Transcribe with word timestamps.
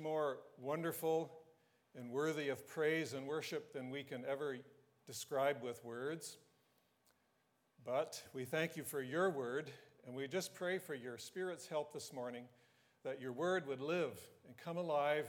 more 0.00 0.38
wonderful 0.58 1.30
and 1.96 2.10
worthy 2.10 2.48
of 2.48 2.66
praise 2.66 3.12
and 3.12 3.26
worship 3.26 3.72
than 3.72 3.90
we 3.90 4.02
can 4.02 4.24
ever 4.24 4.56
describe 5.06 5.62
with 5.62 5.84
words. 5.84 6.38
But 7.84 8.22
we 8.34 8.44
thank 8.44 8.76
you 8.76 8.84
for 8.84 9.02
your 9.02 9.30
word, 9.30 9.70
and 10.06 10.14
we 10.14 10.28
just 10.28 10.54
pray 10.54 10.78
for 10.78 10.94
your 10.94 11.18
Spirit's 11.18 11.66
help 11.66 11.92
this 11.92 12.12
morning 12.12 12.44
that 13.04 13.20
your 13.20 13.32
word 13.32 13.66
would 13.66 13.80
live 13.80 14.18
and 14.46 14.56
come 14.56 14.76
alive 14.76 15.26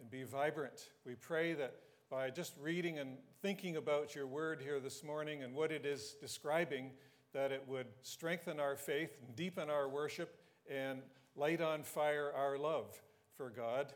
and 0.00 0.10
be 0.10 0.24
vibrant. 0.24 0.90
We 1.06 1.14
pray 1.14 1.54
that 1.54 1.74
by 2.10 2.30
just 2.30 2.54
reading 2.60 2.98
and 2.98 3.16
thinking 3.42 3.76
about 3.76 4.14
your 4.14 4.26
word 4.26 4.60
here 4.62 4.80
this 4.80 5.02
morning 5.02 5.42
and 5.42 5.54
what 5.54 5.72
it 5.72 5.86
is 5.86 6.16
describing, 6.20 6.90
that 7.32 7.50
it 7.50 7.64
would 7.66 7.86
strengthen 8.02 8.60
our 8.60 8.76
faith 8.76 9.18
deepen 9.34 9.70
our 9.70 9.88
worship 9.88 10.38
and 10.70 11.00
light 11.34 11.60
on 11.60 11.82
fire 11.82 12.32
our 12.36 12.56
love 12.58 12.86
for 13.36 13.50
God. 13.50 13.92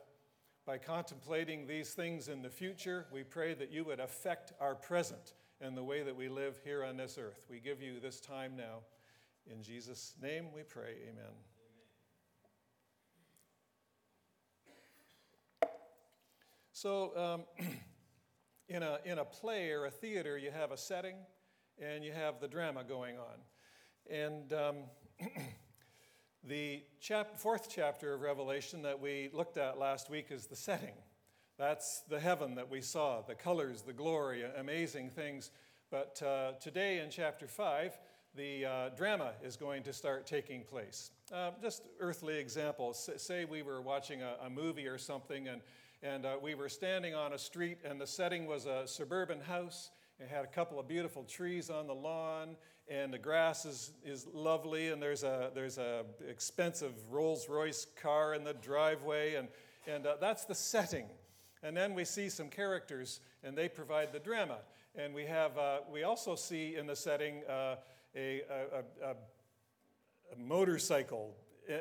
By 0.69 0.77
contemplating 0.77 1.67
these 1.67 1.95
things 1.95 2.29
in 2.29 2.43
the 2.43 2.51
future, 2.51 3.07
we 3.11 3.23
pray 3.23 3.55
that 3.55 3.73
you 3.73 3.87
would 3.87 4.01
affect 4.01 4.53
our 4.61 4.75
present 4.75 5.33
and 5.63 5.75
the 5.75 5.83
way 5.83 6.03
that 6.03 6.15
we 6.15 6.29
live 6.29 6.61
here 6.63 6.85
on 6.85 6.99
this 6.99 7.17
earth. 7.17 7.47
We 7.49 7.59
give 7.59 7.81
you 7.81 8.01
this 8.01 8.21
time 8.21 8.55
now. 8.55 8.81
In 9.51 9.63
Jesus' 9.63 10.15
name 10.21 10.49
we 10.55 10.65
pray, 10.65 10.97
amen. 11.09 11.33
So, 16.73 17.17
um, 17.17 17.67
in, 18.69 18.83
a, 18.83 18.99
in 19.07 19.21
a 19.21 19.25
play 19.25 19.71
or 19.71 19.87
a 19.87 19.91
theater, 19.91 20.37
you 20.37 20.51
have 20.51 20.71
a 20.71 20.77
setting 20.77 21.17
and 21.81 22.05
you 22.05 22.13
have 22.13 22.41
the 22.41 22.49
drama 22.49 22.85
going 22.85 23.17
on. 23.17 23.39
And 24.11 24.53
um, 24.53 24.77
the 26.49 26.83
chap- 26.99 27.39
fourth 27.39 27.69
chapter 27.71 28.15
of 28.15 28.23
Revelation 28.23 28.81
that 28.83 28.99
we 28.99 29.29
looked 29.35 29.59
at 29.59 29.79
last 29.79 30.09
week 30.09 30.29
is 30.31 30.47
the 30.47 30.57
setting. 30.57 30.95
That's 31.59 32.01
the 32.09 32.19
heaven 32.19 32.55
that 32.55 32.71
we 32.71 32.81
saw, 32.81 33.21
the 33.21 33.35
colors, 33.35 33.83
the 33.83 33.93
glory, 33.93 34.45
amazing 34.57 35.11
things. 35.11 35.51
But 35.91 36.23
uh, 36.23 36.53
today 36.59 37.01
in 37.01 37.11
chapter 37.11 37.47
5, 37.47 37.99
the 38.35 38.65
uh, 38.65 38.89
drama 38.91 39.33
is 39.43 39.57
going 39.57 39.83
to 39.83 39.93
start 39.93 40.27
taking 40.27 40.63
place. 40.63 41.11
Uh, 41.31 41.51
just 41.61 41.83
earthly 42.01 42.39
examples. 42.39 43.11
Say 43.17 43.45
we 43.45 43.63
were 43.63 43.83
watching 43.83 44.23
a, 44.23 44.37
a 44.45 44.51
movie 44.51 44.87
or 44.87 44.97
something, 44.99 45.49
and 45.49 45.61
and 46.01 46.25
uh, 46.25 46.37
we 46.41 46.55
were 46.55 46.69
standing 46.69 47.17
on 47.17 47.33
a 47.33 47.39
street, 47.39 47.79
and 47.85 48.01
the 48.01 48.07
setting 48.07 48.47
was 48.47 48.67
a 48.67 48.87
suburban 48.87 49.41
house. 49.41 49.91
It 50.21 50.29
had 50.29 50.45
a 50.45 50.49
couple 50.49 50.79
of 50.79 50.87
beautiful 50.87 51.25
trees 51.25 51.71
on 51.71 51.89
the 51.89 51.95
lawn, 51.95 52.57
and 52.91 53.13
the 53.13 53.19
grass 53.19 53.65
is, 53.65 53.93
is 54.05 54.27
lovely, 54.33 54.89
and 54.89 55.03
there's 55.03 55.23
a, 55.23 55.51
there's 55.55 55.79
a 55.79 56.05
expensive 56.29 56.93
Rolls 57.11 57.49
Royce 57.49 57.87
car 58.01 58.35
in 58.35 58.45
the 58.45 58.55
driveway, 58.55 59.35
and, 59.35 59.49
and 59.87 60.07
uh, 60.07 60.17
that's 60.21 60.45
the 60.45 60.55
setting. 60.55 61.07
And 61.63 61.77
then 61.77 61.95
we 61.95 62.05
see 62.05 62.29
some 62.29 62.49
characters, 62.49 63.21
and 63.43 63.57
they 63.57 63.69
provide 63.69 64.13
the 64.13 64.21
drama. 64.21 64.59
And 64.95 65.15
we, 65.15 65.25
have, 65.27 65.57
uh, 65.59 65.79
we 65.93 66.03
also 66.03 66.35
see 66.35 66.77
in 66.77 66.87
the 66.87 66.97
setting 66.97 67.43
uh, 67.49 67.77
a, 68.17 68.43
a, 68.51 69.07
a, 69.07 69.11
a 69.11 70.39
motorcycle 70.39 71.35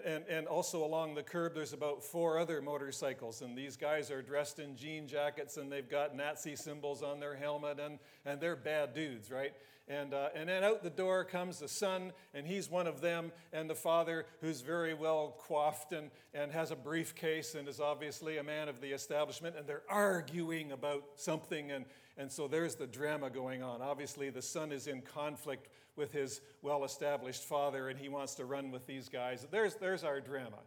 and, 0.06 0.26
and 0.28 0.48
also 0.48 0.84
along 0.84 1.16
the 1.16 1.24
curb, 1.24 1.56
there's 1.56 1.74
about 1.74 2.04
four 2.04 2.38
other 2.38 2.62
motorcycles, 2.62 3.42
and 3.42 3.58
these 3.58 3.78
guys 3.78 4.12
are 4.12 4.22
dressed 4.22 4.60
in 4.60 4.76
jean 4.76 5.08
jackets 5.08 5.56
and 5.58 5.72
they've 5.72 5.90
got 5.90 6.16
Nazi 6.16 6.56
symbols 6.56 7.02
on 7.02 7.20
their 7.20 7.36
helmet, 7.36 7.80
and, 7.80 8.00
and 8.26 8.42
they're 8.42 8.58
bad 8.58 8.94
dudes, 8.94 9.32
right? 9.32 9.54
And, 9.90 10.14
uh, 10.14 10.30
and 10.36 10.50
then 10.50 10.66
out 10.66 10.84
the 10.84 10.90
door 10.90 11.24
comes 11.24 11.60
the 11.60 11.68
son, 11.70 12.12
and 12.34 12.46
he's 12.46 12.70
one 12.70 12.88
of 12.88 13.00
them, 13.00 13.32
and 13.54 13.70
the 13.70 13.76
father, 13.76 14.26
who's 14.42 14.60
very 14.60 14.94
well 14.94 15.36
coiffed 15.40 15.94
and, 15.94 16.12
and 16.34 16.52
has 16.52 16.72
a 16.72 16.76
briefcase 16.76 17.56
and 17.56 17.70
is 17.70 17.80
obviously 17.80 18.38
a 18.38 18.44
man 18.44 18.68
of 18.68 18.82
the 18.82 18.92
establishment, 18.92 19.56
and 19.58 19.66
they're 19.66 19.84
arguing 19.90 20.74
about 20.74 21.04
something, 21.16 21.72
and, 21.72 21.86
and 22.18 22.30
so 22.30 22.50
there's 22.50 22.76
the 22.76 22.88
drama 22.88 23.30
going 23.30 23.64
on. 23.64 23.82
Obviously, 23.82 24.30
the 24.30 24.42
son 24.42 24.74
is 24.74 24.88
in 24.88 25.02
conflict 25.02 25.70
with 25.96 26.12
his 26.12 26.42
well 26.62 26.84
established 26.84 27.46
father, 27.46 27.88
and 27.88 27.98
he 27.98 28.10
wants 28.10 28.36
to 28.36 28.46
run 28.46 28.72
with 28.72 28.86
these 28.88 29.08
guys. 29.08 29.48
There's, 29.50 29.76
there's 29.76 30.04
our 30.04 30.20
drama. 30.20 30.60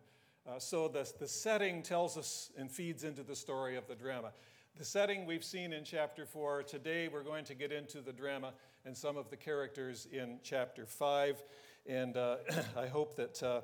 Uh, 0.48 0.58
so 0.58 0.88
the, 0.88 1.10
the 1.18 1.28
setting 1.28 1.82
tells 1.82 2.16
us 2.16 2.50
and 2.56 2.70
feeds 2.70 3.04
into 3.04 3.22
the 3.22 3.36
story 3.36 3.76
of 3.76 3.86
the 3.86 3.94
drama. 3.94 4.32
The 4.80 4.86
setting 4.86 5.26
we've 5.26 5.44
seen 5.44 5.74
in 5.74 5.84
chapter 5.84 6.24
4. 6.24 6.62
Today 6.62 7.08
we're 7.08 7.22
going 7.22 7.44
to 7.44 7.54
get 7.54 7.70
into 7.70 8.00
the 8.00 8.14
drama 8.14 8.54
and 8.86 8.96
some 8.96 9.18
of 9.18 9.28
the 9.28 9.36
characters 9.36 10.08
in 10.10 10.38
chapter 10.42 10.86
5. 10.86 11.42
And 11.86 12.16
uh, 12.16 12.36
I 12.78 12.86
hope 12.86 13.14
that 13.16 13.42
uh, 13.42 13.60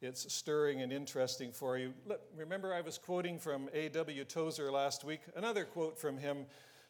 it's 0.00 0.32
stirring 0.32 0.80
and 0.80 0.92
interesting 0.92 1.50
for 1.50 1.76
you. 1.76 1.92
remember, 2.36 2.72
I 2.72 2.82
was 2.82 2.98
quoting 2.98 3.36
from 3.36 3.68
A.W. 3.74 4.22
Tozer 4.26 4.70
last 4.70 5.02
week, 5.02 5.22
another 5.34 5.64
quote 5.64 5.98
from 5.98 6.16
him 6.16 6.46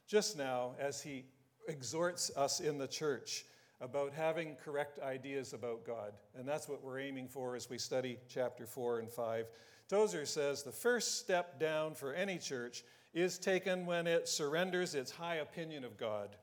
just 0.06 0.36
now 0.36 0.72
as 0.78 1.00
he 1.00 1.24
exhorts 1.66 2.30
us 2.36 2.60
in 2.60 2.76
the 2.76 2.86
church 2.86 3.46
about 3.80 4.12
having 4.12 4.56
correct 4.62 4.98
ideas 4.98 5.54
about 5.54 5.86
God. 5.86 6.12
And 6.38 6.46
that's 6.46 6.68
what 6.68 6.84
we're 6.84 7.00
aiming 7.00 7.28
for 7.28 7.56
as 7.56 7.70
we 7.70 7.78
study 7.78 8.18
chapter 8.28 8.66
4 8.66 8.98
and 8.98 9.10
5. 9.10 9.46
Tozer 9.88 10.26
says 10.26 10.62
the 10.62 10.70
first 10.70 11.18
step 11.18 11.58
down 11.58 11.94
for 11.94 12.12
any 12.12 12.36
church 12.36 12.84
is 13.12 13.38
taken 13.38 13.86
when 13.86 14.06
it 14.06 14.28
surrenders 14.28 14.94
its 14.94 15.10
high 15.10 15.36
opinion 15.36 15.84
of 15.84 15.96
God. 15.96 16.36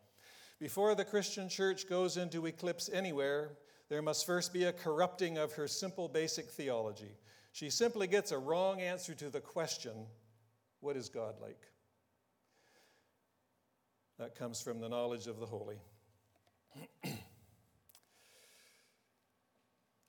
Before 0.59 0.95
the 0.95 1.05
Christian 1.05 1.50
church 1.50 1.88
goes 1.88 2.17
into 2.17 2.45
eclipse 2.45 2.89
anywhere, 2.91 3.51
there 3.89 4.01
must 4.01 4.25
first 4.25 4.51
be 4.51 4.66
a 4.66 4.73
corrupting 4.73 5.38
of 5.38 5.53
her 5.53 5.67
simple 5.67 6.09
basic 6.09 6.50
theology. 6.50 7.16
She 7.51 7.69
simply 7.69 8.07
gets 8.07 8.31
a 8.31 8.38
wrong 8.38 8.81
answer 8.81 9.13
to 9.16 9.29
the 9.29 9.39
question 9.39 9.94
what 10.79 10.95
is 10.95 11.09
God 11.09 11.35
like? 11.41 11.61
That 14.19 14.35
comes 14.35 14.61
from 14.61 14.79
the 14.79 14.89
knowledge 14.89 15.27
of 15.27 15.39
the 15.39 15.45
holy. 15.45 15.79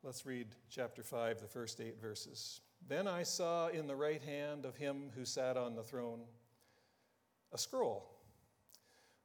Let's 0.02 0.26
read 0.26 0.48
chapter 0.70 1.02
5, 1.02 1.41
the 1.41 1.47
first 1.47 1.80
eight 1.80 2.00
verses. 2.00 2.60
Then 2.86 3.06
I 3.06 3.22
saw 3.22 3.68
in 3.68 3.86
the 3.86 3.97
right 3.97 4.22
hand 4.22 4.64
of 4.64 4.76
him 4.76 5.10
who 5.14 5.24
sat 5.24 5.56
on 5.56 5.74
the 5.74 5.82
throne 5.82 6.20
a 7.53 7.59
scroll 7.59 8.09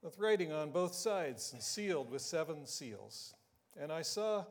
with 0.02 0.20
writing 0.20 0.52
on 0.52 0.70
both 0.70 0.94
sides 0.94 1.54
and 1.54 1.62
sealed 1.62 2.12
with 2.12 2.22
seven 2.22 2.66
seals. 2.66 3.34
And 3.80 3.92
I 3.92 4.02
saw 4.02 4.46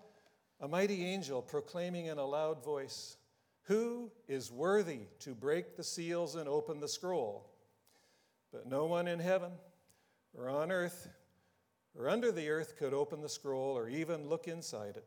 a 0.60 0.66
mighty 0.66 1.04
angel 1.04 1.42
proclaiming 1.42 2.06
in 2.06 2.18
a 2.18 2.24
loud 2.24 2.64
voice, 2.64 3.16
Who 3.64 4.10
is 4.28 4.50
worthy 4.50 5.00
to 5.20 5.34
break 5.34 5.76
the 5.76 5.84
seals 5.84 6.36
and 6.36 6.48
open 6.48 6.80
the 6.80 6.88
scroll? 6.88 7.50
But 8.52 8.66
no 8.66 8.86
one 8.86 9.08
in 9.08 9.18
heaven 9.18 9.52
or 10.34 10.48
on 10.48 10.72
earth 10.72 11.08
or 11.94 12.08
under 12.08 12.32
the 12.32 12.48
earth 12.48 12.76
could 12.78 12.94
open 12.94 13.20
the 13.20 13.28
scroll 13.28 13.76
or 13.76 13.88
even 13.88 14.28
look 14.28 14.48
inside 14.48 14.96
it. 14.96 15.06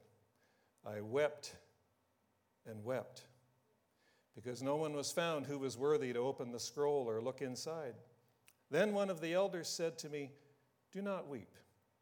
I 0.86 1.02
wept 1.02 1.56
and 2.68 2.84
wept 2.84 3.24
because 4.36 4.62
no 4.62 4.76
one 4.76 4.94
was 4.94 5.12
found 5.12 5.46
who 5.46 5.58
was 5.58 5.78
worthy 5.78 6.14
to 6.14 6.20
open 6.20 6.52
the 6.52 6.59
scroll 6.59 7.09
or 7.09 7.22
look 7.22 7.42
inside. 7.42 7.96
Then 8.72 8.94
one 8.94 9.09
of 9.09 9.22
the 9.22 9.34
elders 9.34 9.68
said 9.68 9.98
to 10.00 10.09
me, 10.09 10.31
Do 10.92 11.02
not 11.02 11.28
weep. 11.28 11.56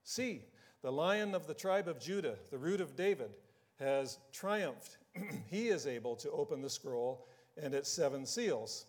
See, 0.04 0.44
the 0.82 0.92
lion 0.92 1.34
of 1.36 1.48
the 1.48 1.54
tribe 1.54 1.88
of 1.88 2.00
Judah, 2.00 2.38
the 2.52 2.58
root 2.58 2.82
of 2.82 2.96
David, 2.96 3.32
has 3.80 4.20
triumphed. 4.32 4.98
he 5.50 5.70
is 5.70 5.88
able 5.88 6.16
to 6.18 6.32
open 6.32 6.62
the 6.62 6.70
scroll 6.70 7.28
and 7.62 7.74
its 7.74 7.90
seven 7.90 8.26
seals. 8.26 8.86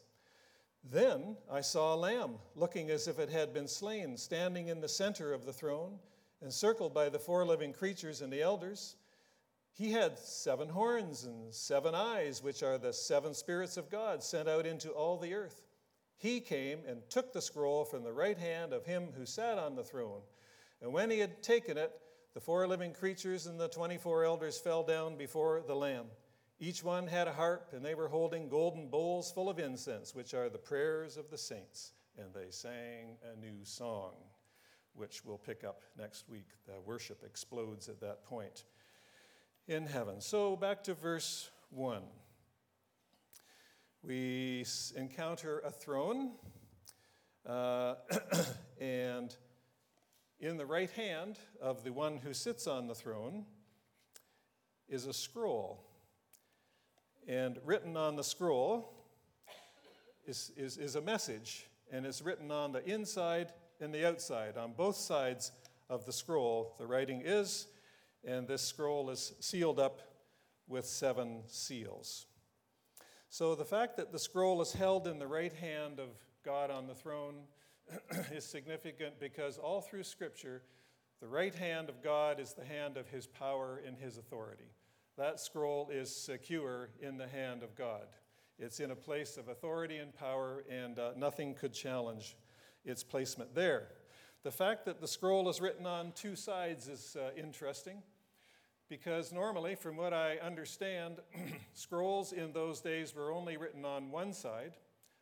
Then 0.92 1.36
I 1.50 1.62
saw 1.62 1.94
a 1.94 1.96
lamb, 1.96 2.34
looking 2.54 2.90
as 2.90 3.08
if 3.08 3.18
it 3.18 3.30
had 3.30 3.54
been 3.54 3.68
slain, 3.68 4.16
standing 4.16 4.68
in 4.68 4.80
the 4.80 4.88
center 4.88 5.32
of 5.32 5.46
the 5.46 5.52
throne, 5.52 5.98
encircled 6.42 6.92
by 6.92 7.08
the 7.08 7.18
four 7.18 7.46
living 7.46 7.72
creatures 7.72 8.20
and 8.20 8.32
the 8.32 8.42
elders. 8.42 8.96
He 9.72 9.92
had 9.92 10.18
seven 10.18 10.68
horns 10.68 11.24
and 11.24 11.52
seven 11.54 11.94
eyes, 11.94 12.42
which 12.42 12.62
are 12.62 12.78
the 12.78 12.92
seven 12.92 13.34
spirits 13.34 13.76
of 13.76 13.90
God 13.90 14.22
sent 14.22 14.48
out 14.48 14.66
into 14.66 14.90
all 14.90 15.16
the 15.16 15.34
earth. 15.34 15.62
He 16.16 16.40
came 16.40 16.80
and 16.86 17.02
took 17.08 17.32
the 17.32 17.42
scroll 17.42 17.84
from 17.84 18.02
the 18.02 18.12
right 18.12 18.38
hand 18.38 18.72
of 18.72 18.86
him 18.86 19.08
who 19.16 19.26
sat 19.26 19.58
on 19.58 19.74
the 19.74 19.84
throne. 19.84 20.20
And 20.80 20.92
when 20.92 21.10
he 21.10 21.18
had 21.18 21.42
taken 21.42 21.76
it, 21.76 21.92
the 22.34 22.40
four 22.40 22.66
living 22.66 22.92
creatures 22.92 23.46
and 23.46 23.60
the 23.60 23.68
24 23.68 24.24
elders 24.24 24.58
fell 24.58 24.82
down 24.82 25.16
before 25.16 25.62
the 25.66 25.74
Lamb. 25.74 26.06
Each 26.58 26.82
one 26.82 27.06
had 27.06 27.28
a 27.28 27.32
harp, 27.32 27.68
and 27.72 27.84
they 27.84 27.94
were 27.94 28.08
holding 28.08 28.48
golden 28.48 28.88
bowls 28.88 29.30
full 29.30 29.48
of 29.48 29.58
incense, 29.58 30.14
which 30.14 30.34
are 30.34 30.48
the 30.48 30.58
prayers 30.58 31.16
of 31.16 31.30
the 31.30 31.38
saints. 31.38 31.92
And 32.16 32.32
they 32.32 32.50
sang 32.50 33.16
a 33.32 33.38
new 33.38 33.64
song, 33.64 34.12
which 34.94 35.24
we'll 35.24 35.38
pick 35.38 35.64
up 35.64 35.82
next 35.98 36.28
week. 36.28 36.46
The 36.66 36.80
worship 36.84 37.22
explodes 37.24 37.88
at 37.88 38.00
that 38.00 38.24
point 38.24 38.64
in 39.66 39.86
heaven. 39.86 40.20
So 40.20 40.56
back 40.56 40.84
to 40.84 40.94
verse 40.94 41.50
1. 41.70 42.02
We 44.06 44.66
encounter 44.96 45.60
a 45.60 45.70
throne, 45.70 46.32
uh, 47.46 47.94
and 48.80 49.34
in 50.38 50.58
the 50.58 50.66
right 50.66 50.90
hand 50.90 51.38
of 51.58 51.84
the 51.84 51.92
one 51.92 52.18
who 52.18 52.34
sits 52.34 52.66
on 52.66 52.86
the 52.86 52.94
throne 52.94 53.46
is 54.90 55.06
a 55.06 55.14
scroll. 55.14 55.86
And 57.26 57.58
written 57.64 57.96
on 57.96 58.16
the 58.16 58.24
scroll 58.24 58.92
is, 60.26 60.52
is, 60.54 60.76
is 60.76 60.96
a 60.96 61.00
message, 61.00 61.64
and 61.90 62.04
it's 62.04 62.20
written 62.20 62.50
on 62.50 62.72
the 62.72 62.84
inside 62.84 63.54
and 63.80 63.94
the 63.94 64.06
outside, 64.06 64.58
on 64.58 64.74
both 64.74 64.96
sides 64.96 65.50
of 65.88 66.04
the 66.04 66.12
scroll. 66.12 66.74
The 66.78 66.86
writing 66.86 67.22
is, 67.24 67.68
and 68.22 68.46
this 68.46 68.60
scroll 68.60 69.08
is 69.08 69.32
sealed 69.40 69.80
up 69.80 70.02
with 70.68 70.84
seven 70.84 71.44
seals. 71.46 72.26
So 73.34 73.56
the 73.56 73.64
fact 73.64 73.96
that 73.96 74.12
the 74.12 74.18
scroll 74.20 74.62
is 74.62 74.72
held 74.72 75.08
in 75.08 75.18
the 75.18 75.26
right 75.26 75.52
hand 75.52 75.98
of 75.98 76.10
God 76.44 76.70
on 76.70 76.86
the 76.86 76.94
throne 76.94 77.34
is 78.32 78.44
significant 78.44 79.18
because 79.18 79.58
all 79.58 79.80
through 79.80 80.04
Scripture, 80.04 80.62
the 81.20 81.26
right 81.26 81.52
hand 81.52 81.88
of 81.88 82.00
God 82.00 82.38
is 82.38 82.52
the 82.52 82.64
hand 82.64 82.96
of 82.96 83.08
his 83.08 83.26
power 83.26 83.82
and 83.84 83.98
his 83.98 84.18
authority. 84.18 84.70
That 85.18 85.40
scroll 85.40 85.88
is 85.92 86.14
secure 86.14 86.90
in 87.00 87.18
the 87.18 87.26
hand 87.26 87.64
of 87.64 87.74
God. 87.74 88.06
It's 88.56 88.78
in 88.78 88.92
a 88.92 88.94
place 88.94 89.36
of 89.36 89.48
authority 89.48 89.96
and 89.96 90.14
power, 90.14 90.62
and 90.70 90.96
uh, 91.00 91.10
nothing 91.16 91.54
could 91.54 91.72
challenge 91.72 92.36
its 92.84 93.02
placement 93.02 93.52
there. 93.52 93.88
The 94.44 94.52
fact 94.52 94.84
that 94.84 95.00
the 95.00 95.08
scroll 95.08 95.48
is 95.48 95.60
written 95.60 95.86
on 95.86 96.12
two 96.12 96.36
sides 96.36 96.86
is 96.86 97.16
uh, 97.16 97.30
interesting 97.36 98.00
because 98.88 99.32
normally, 99.32 99.74
from 99.74 99.96
what 99.96 100.12
I 100.12 100.36
understand, 100.38 101.16
scrolls 101.74 102.32
in 102.32 102.52
those 102.52 102.80
days 102.80 103.14
were 103.14 103.32
only 103.32 103.56
written 103.56 103.84
on 103.84 104.10
one 104.10 104.32
side. 104.32 104.72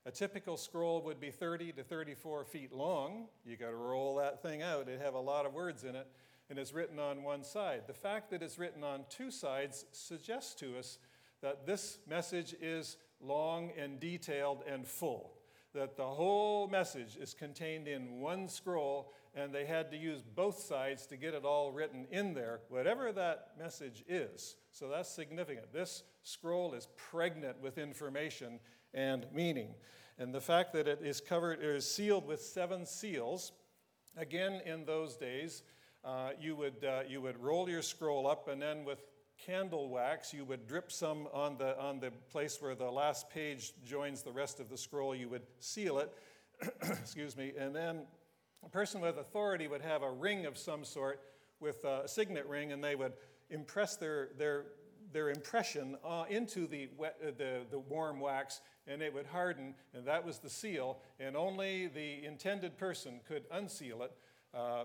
A 0.04 0.10
typical 0.10 0.56
scroll 0.56 1.00
would 1.02 1.20
be 1.20 1.30
30 1.30 1.72
to 1.72 1.84
34 1.84 2.44
feet 2.44 2.72
long. 2.72 3.26
You 3.44 3.56
got 3.56 3.70
to 3.70 3.76
roll 3.76 4.16
that 4.16 4.42
thing 4.42 4.62
out, 4.62 4.88
it'd 4.88 5.00
have 5.00 5.14
a 5.14 5.20
lot 5.20 5.46
of 5.46 5.54
words 5.54 5.84
in 5.84 5.94
it, 5.94 6.08
and 6.50 6.58
it's 6.58 6.72
written 6.72 6.98
on 6.98 7.22
one 7.22 7.44
side. 7.44 7.82
The 7.86 7.94
fact 7.94 8.30
that 8.30 8.42
it's 8.42 8.58
written 8.58 8.82
on 8.82 9.04
two 9.08 9.30
sides 9.30 9.84
suggests 9.92 10.54
to 10.56 10.78
us 10.78 10.98
that 11.40 11.66
this 11.66 11.98
message 12.08 12.54
is 12.60 12.96
long 13.20 13.70
and 13.78 14.00
detailed 14.00 14.62
and 14.66 14.86
full. 14.86 15.32
That 15.74 15.96
the 15.96 16.06
whole 16.06 16.68
message 16.68 17.16
is 17.16 17.32
contained 17.32 17.88
in 17.88 18.20
one 18.20 18.46
scroll, 18.46 19.12
and 19.34 19.54
they 19.54 19.64
had 19.64 19.90
to 19.90 19.96
use 19.96 20.20
both 20.22 20.60
sides 20.60 21.06
to 21.06 21.16
get 21.16 21.32
it 21.32 21.44
all 21.44 21.72
written 21.72 22.06
in 22.10 22.34
there, 22.34 22.60
whatever 22.68 23.10
that 23.12 23.52
message 23.58 24.04
is. 24.06 24.56
So 24.70 24.88
that's 24.88 25.08
significant. 25.08 25.72
This 25.72 26.02
scroll 26.24 26.74
is 26.74 26.88
pregnant 26.96 27.60
with 27.62 27.78
information 27.78 28.60
and 28.92 29.26
meaning. 29.32 29.74
And 30.18 30.34
the 30.34 30.40
fact 30.42 30.74
that 30.74 30.86
it 30.86 31.00
is 31.02 31.20
covered, 31.22 31.60
is 31.62 31.90
sealed 31.90 32.26
with 32.26 32.42
seven 32.42 32.84
seals, 32.84 33.52
again, 34.16 34.60
in 34.66 34.84
those 34.84 35.16
days, 35.16 35.62
uh, 36.04 36.30
you, 36.38 36.54
would, 36.56 36.84
uh, 36.84 37.02
you 37.08 37.22
would 37.22 37.38
roll 37.42 37.68
your 37.68 37.82
scroll 37.82 38.26
up, 38.26 38.48
and 38.48 38.60
then 38.60 38.84
with 38.84 39.02
candle 39.46 39.88
wax, 39.88 40.32
you 40.32 40.44
would 40.44 40.66
drip 40.66 40.92
some 40.92 41.26
on 41.32 41.56
the, 41.56 41.78
on 41.80 41.98
the 41.98 42.10
place 42.30 42.60
where 42.60 42.74
the 42.74 42.90
last 42.90 43.28
page 43.28 43.72
joins 43.84 44.22
the 44.22 44.30
rest 44.30 44.60
of 44.60 44.68
the 44.68 44.76
scroll. 44.76 45.14
You 45.14 45.28
would 45.28 45.42
seal 45.58 45.98
it, 45.98 46.12
excuse 46.82 47.36
me, 47.36 47.52
and 47.58 47.74
then 47.74 48.02
a 48.64 48.68
person 48.68 49.00
with 49.00 49.18
authority 49.18 49.66
would 49.66 49.82
have 49.82 50.02
a 50.02 50.10
ring 50.10 50.46
of 50.46 50.56
some 50.56 50.84
sort 50.84 51.20
with 51.60 51.84
a 51.84 52.06
signet 52.06 52.46
ring, 52.46 52.72
and 52.72 52.82
they 52.82 52.94
would 52.94 53.12
impress 53.50 53.96
their, 53.96 54.28
their, 54.38 54.66
their 55.12 55.30
impression 55.30 55.96
uh, 56.04 56.24
into 56.28 56.66
the, 56.66 56.88
wet, 56.96 57.16
uh, 57.22 57.30
the, 57.36 57.62
the 57.70 57.78
warm 57.78 58.20
wax, 58.20 58.60
and 58.86 59.02
it 59.02 59.12
would 59.12 59.26
harden, 59.26 59.74
and 59.94 60.06
that 60.06 60.24
was 60.24 60.38
the 60.38 60.50
seal, 60.50 60.98
and 61.18 61.36
only 61.36 61.88
the 61.88 62.24
intended 62.24 62.78
person 62.78 63.20
could 63.26 63.44
unseal 63.50 64.02
it 64.02 64.12
uh, 64.54 64.84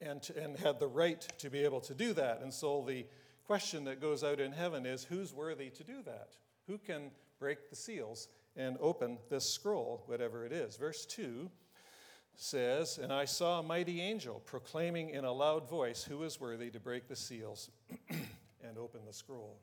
and, 0.00 0.28
and 0.36 0.58
had 0.58 0.78
the 0.78 0.88
right 0.88 1.20
to 1.38 1.48
be 1.48 1.60
able 1.64 1.80
to 1.80 1.94
do 1.94 2.12
that. 2.12 2.40
And 2.42 2.52
so 2.52 2.84
the 2.86 3.06
question 3.46 3.84
that 3.84 4.00
goes 4.00 4.24
out 4.24 4.40
in 4.40 4.52
heaven 4.52 4.86
is 4.86 5.04
who's 5.04 5.32
worthy 5.32 5.70
to 5.70 5.84
do 5.84 6.02
that? 6.04 6.30
Who 6.66 6.78
can 6.78 7.10
break 7.38 7.70
the 7.70 7.76
seals 7.76 8.28
and 8.56 8.76
open 8.80 9.18
this 9.28 9.48
scroll, 9.48 10.04
whatever 10.06 10.44
it 10.46 10.52
is? 10.52 10.76
Verse 10.76 11.04
2 11.06 11.50
says, 12.34 12.98
And 12.98 13.12
I 13.12 13.24
saw 13.24 13.60
a 13.60 13.62
mighty 13.62 14.00
angel 14.00 14.40
proclaiming 14.46 15.10
in 15.10 15.24
a 15.24 15.32
loud 15.32 15.68
voice, 15.68 16.02
Who 16.04 16.22
is 16.22 16.40
worthy 16.40 16.70
to 16.70 16.80
break 16.80 17.08
the 17.08 17.16
seals 17.16 17.70
and 18.10 18.78
open 18.78 19.00
the 19.06 19.12
scroll? 19.12 19.58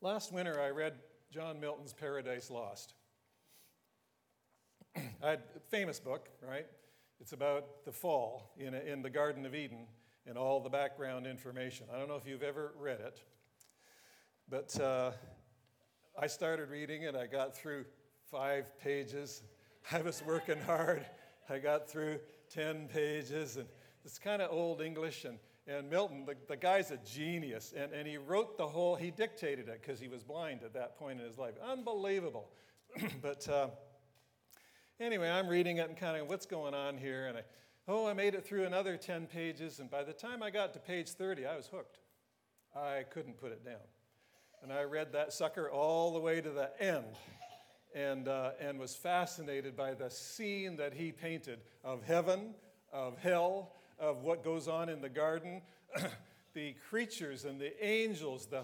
Last 0.00 0.32
winter, 0.32 0.60
I 0.60 0.68
read 0.68 0.94
John 1.30 1.60
Milton's 1.60 1.94
Paradise 1.94 2.50
Lost. 2.50 2.94
A 5.22 5.38
famous 5.70 5.98
book, 5.98 6.28
right? 6.46 6.66
It's 7.20 7.32
about 7.32 7.84
the 7.84 7.92
fall 7.92 8.52
in, 8.58 8.74
in 8.74 9.02
the 9.02 9.10
Garden 9.10 9.46
of 9.46 9.54
Eden 9.54 9.86
and 10.26 10.36
all 10.36 10.60
the 10.60 10.68
background 10.68 11.26
information. 11.26 11.86
I 11.92 11.98
don't 11.98 12.08
know 12.08 12.16
if 12.16 12.26
you've 12.26 12.42
ever 12.42 12.74
read 12.78 13.00
it, 13.00 13.20
but 14.48 14.78
uh, 14.80 15.12
I 16.20 16.26
started 16.26 16.70
reading 16.70 17.02
it. 17.02 17.14
I 17.14 17.26
got 17.26 17.56
through 17.56 17.84
five 18.30 18.78
pages. 18.78 19.42
I 19.92 20.02
was 20.02 20.22
working 20.26 20.58
hard. 20.60 21.06
I 21.48 21.58
got 21.58 21.88
through 21.88 22.18
10 22.52 22.88
pages, 22.88 23.56
and 23.56 23.66
it's 24.04 24.18
kind 24.18 24.42
of 24.42 24.50
old 24.50 24.80
English. 24.80 25.24
And, 25.24 25.38
and 25.66 25.88
Milton, 25.88 26.24
the, 26.26 26.34
the 26.48 26.56
guy's 26.56 26.90
a 26.90 26.98
genius, 26.98 27.72
and, 27.76 27.92
and 27.92 28.08
he 28.08 28.16
wrote 28.16 28.58
the 28.58 28.66
whole, 28.66 28.96
he 28.96 29.10
dictated 29.10 29.68
it 29.68 29.80
because 29.80 30.00
he 30.00 30.08
was 30.08 30.22
blind 30.22 30.62
at 30.62 30.74
that 30.74 30.98
point 30.98 31.20
in 31.20 31.26
his 31.26 31.38
life. 31.38 31.54
Unbelievable. 31.64 32.50
but 33.22 33.48
uh, 33.48 33.68
anyway, 35.04 35.30
I'm 35.30 35.48
reading 35.48 35.76
it 35.76 35.88
and 35.88 35.96
kind 35.96 36.16
of 36.16 36.28
what's 36.28 36.46
going 36.46 36.72
on 36.72 36.96
here, 36.96 37.26
and 37.26 37.38
I, 37.38 37.42
oh, 37.86 38.06
I 38.06 38.14
made 38.14 38.34
it 38.34 38.44
through 38.46 38.64
another 38.64 38.96
10 38.96 39.26
pages, 39.26 39.78
and 39.78 39.90
by 39.90 40.02
the 40.02 40.14
time 40.14 40.42
I 40.42 40.50
got 40.50 40.72
to 40.72 40.78
page 40.78 41.10
30, 41.10 41.44
I 41.46 41.56
was 41.56 41.66
hooked. 41.66 41.98
I 42.74 43.04
couldn't 43.10 43.36
put 43.36 43.52
it 43.52 43.64
down. 43.64 43.84
And 44.62 44.72
I 44.72 44.84
read 44.84 45.12
that 45.12 45.32
sucker 45.32 45.70
all 45.70 46.14
the 46.14 46.20
way 46.20 46.40
to 46.40 46.48
the 46.50 46.70
end 46.82 47.04
and, 47.94 48.28
uh, 48.28 48.52
and 48.58 48.78
was 48.78 48.96
fascinated 48.96 49.76
by 49.76 49.92
the 49.92 50.08
scene 50.08 50.76
that 50.78 50.94
he 50.94 51.12
painted 51.12 51.60
of 51.84 52.02
heaven, 52.02 52.54
of 52.90 53.18
hell, 53.18 53.74
of 53.98 54.22
what 54.22 54.42
goes 54.42 54.66
on 54.68 54.88
in 54.88 55.02
the 55.02 55.10
garden. 55.10 55.60
the 56.54 56.74
creatures 56.88 57.44
and 57.44 57.60
the 57.60 57.84
angels, 57.84 58.46
the 58.46 58.62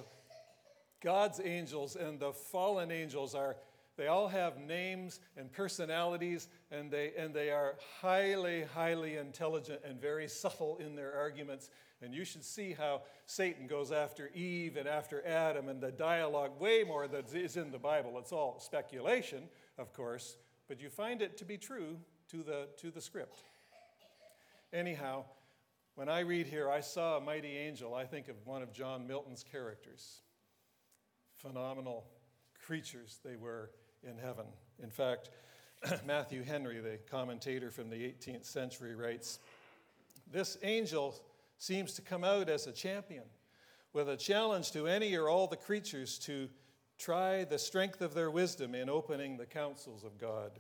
God's 1.02 1.40
angels 1.44 1.96
and 1.96 2.19
the 2.19 2.32
fallen 2.32 2.90
angels 2.90 3.34
are 3.34 3.56
they 4.00 4.06
all 4.06 4.29
have 4.29 4.56
names 4.56 5.20
and 5.37 5.52
personalities, 5.52 6.49
and 6.70 6.91
they, 6.91 7.12
and 7.19 7.35
they 7.35 7.50
are 7.50 7.76
highly, 8.00 8.62
highly 8.62 9.19
intelligent 9.19 9.82
and 9.85 10.00
very 10.00 10.26
subtle 10.26 10.79
in 10.79 10.94
their 10.94 11.14
arguments. 11.14 11.69
And 12.00 12.14
you 12.14 12.25
should 12.25 12.43
see 12.43 12.73
how 12.73 13.02
Satan 13.26 13.66
goes 13.66 13.92
after 13.92 14.30
Eve 14.33 14.78
and 14.78 14.88
after 14.88 15.23
Adam, 15.26 15.69
and 15.69 15.83
the 15.83 15.92
dialogue, 15.92 16.59
way 16.59 16.83
more 16.83 17.09
than 17.09 17.26
is 17.35 17.59
in 17.59 17.71
the 17.71 17.78
Bible. 17.78 18.19
It's 18.19 18.33
all 18.33 18.59
speculation, 18.59 19.42
of 19.76 19.92
course, 19.92 20.38
but 20.66 20.80
you 20.80 20.88
find 20.88 21.21
it 21.21 21.37
to 21.37 21.45
be 21.45 21.59
true 21.59 21.99
to 22.30 22.42
the, 22.42 22.69
to 22.78 22.90
the 22.90 23.02
script. 23.02 23.42
Anyhow, 24.73 25.25
when 25.95 26.09
I 26.09 26.21
read 26.21 26.47
here, 26.47 26.71
I 26.71 26.80
saw 26.80 27.19
a 27.19 27.21
mighty 27.21 27.54
angel, 27.54 27.95
I 27.95 28.07
think 28.07 28.28
of 28.28 28.37
one 28.47 28.62
of 28.62 28.73
John 28.73 29.07
Milton's 29.07 29.45
characters. 29.45 30.23
Phenomenal 31.37 32.07
creatures 32.64 33.19
they 33.23 33.37
were 33.37 33.71
in 34.09 34.16
heaven. 34.19 34.47
In 34.83 34.90
fact, 34.90 35.30
Matthew 36.07 36.42
Henry, 36.42 36.80
the 36.80 36.99
commentator 37.11 37.71
from 37.71 37.90
the 37.90 37.97
18th 37.97 38.45
century, 38.45 38.95
writes 38.95 39.38
This 40.30 40.59
angel 40.62 41.14
seems 41.59 41.95
to 41.95 42.02
come 42.02 42.25
out 42.25 42.49
as 42.49 42.66
a 42.66 42.73
champion 42.73 43.25
with 43.92 44.09
a 44.09 44.16
challenge 44.16 44.73
to 44.73 44.87
any 44.87 45.14
or 45.16 45.28
all 45.28 45.47
the 45.47 45.57
creatures 45.57 46.19
to 46.21 46.49
try 46.99 47.45
the 47.45 47.59
strength 47.59 48.00
of 48.00 48.14
their 48.14 48.30
wisdom 48.30 48.75
in 48.75 48.88
opening 48.88 49.37
the 49.37 49.47
counsels 49.47 50.04
of 50.04 50.19
God. 50.19 50.52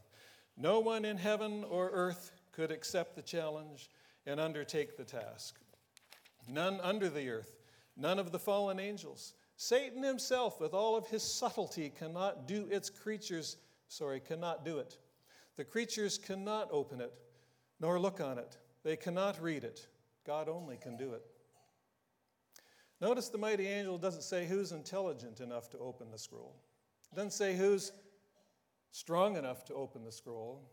No 0.56 0.80
one 0.80 1.04
in 1.04 1.16
heaven 1.16 1.64
or 1.64 1.90
earth 1.92 2.32
could 2.52 2.70
accept 2.70 3.14
the 3.14 3.22
challenge 3.22 3.88
and 4.26 4.40
undertake 4.40 4.96
the 4.96 5.04
task. 5.04 5.58
None 6.48 6.80
under 6.80 7.08
the 7.08 7.28
earth, 7.28 7.60
none 7.96 8.18
of 8.18 8.32
the 8.32 8.38
fallen 8.38 8.80
angels, 8.80 9.34
Satan 9.62 10.02
himself, 10.02 10.58
with 10.58 10.72
all 10.72 10.96
of 10.96 11.06
his 11.08 11.22
subtlety, 11.22 11.90
cannot 11.90 12.48
do 12.48 12.66
its 12.70 12.88
creatures, 12.88 13.58
sorry, 13.88 14.18
cannot 14.18 14.64
do 14.64 14.78
it. 14.78 14.96
The 15.56 15.66
creatures 15.66 16.16
cannot 16.16 16.70
open 16.70 17.02
it, 17.02 17.12
nor 17.78 18.00
look 18.00 18.22
on 18.22 18.38
it. 18.38 18.56
They 18.84 18.96
cannot 18.96 19.38
read 19.38 19.64
it. 19.64 19.86
God 20.26 20.48
only 20.48 20.78
can 20.78 20.96
do 20.96 21.12
it. 21.12 21.22
Notice 23.02 23.28
the 23.28 23.36
mighty 23.36 23.66
angel 23.66 23.98
doesn't 23.98 24.22
say 24.22 24.46
who's 24.46 24.72
intelligent 24.72 25.40
enough 25.40 25.68
to 25.72 25.78
open 25.78 26.10
the 26.10 26.18
scroll. 26.18 26.56
It 27.12 27.16
doesn't 27.16 27.34
say 27.34 27.54
who's 27.54 27.92
strong 28.92 29.36
enough 29.36 29.66
to 29.66 29.74
open 29.74 30.04
the 30.04 30.12
scroll. 30.12 30.70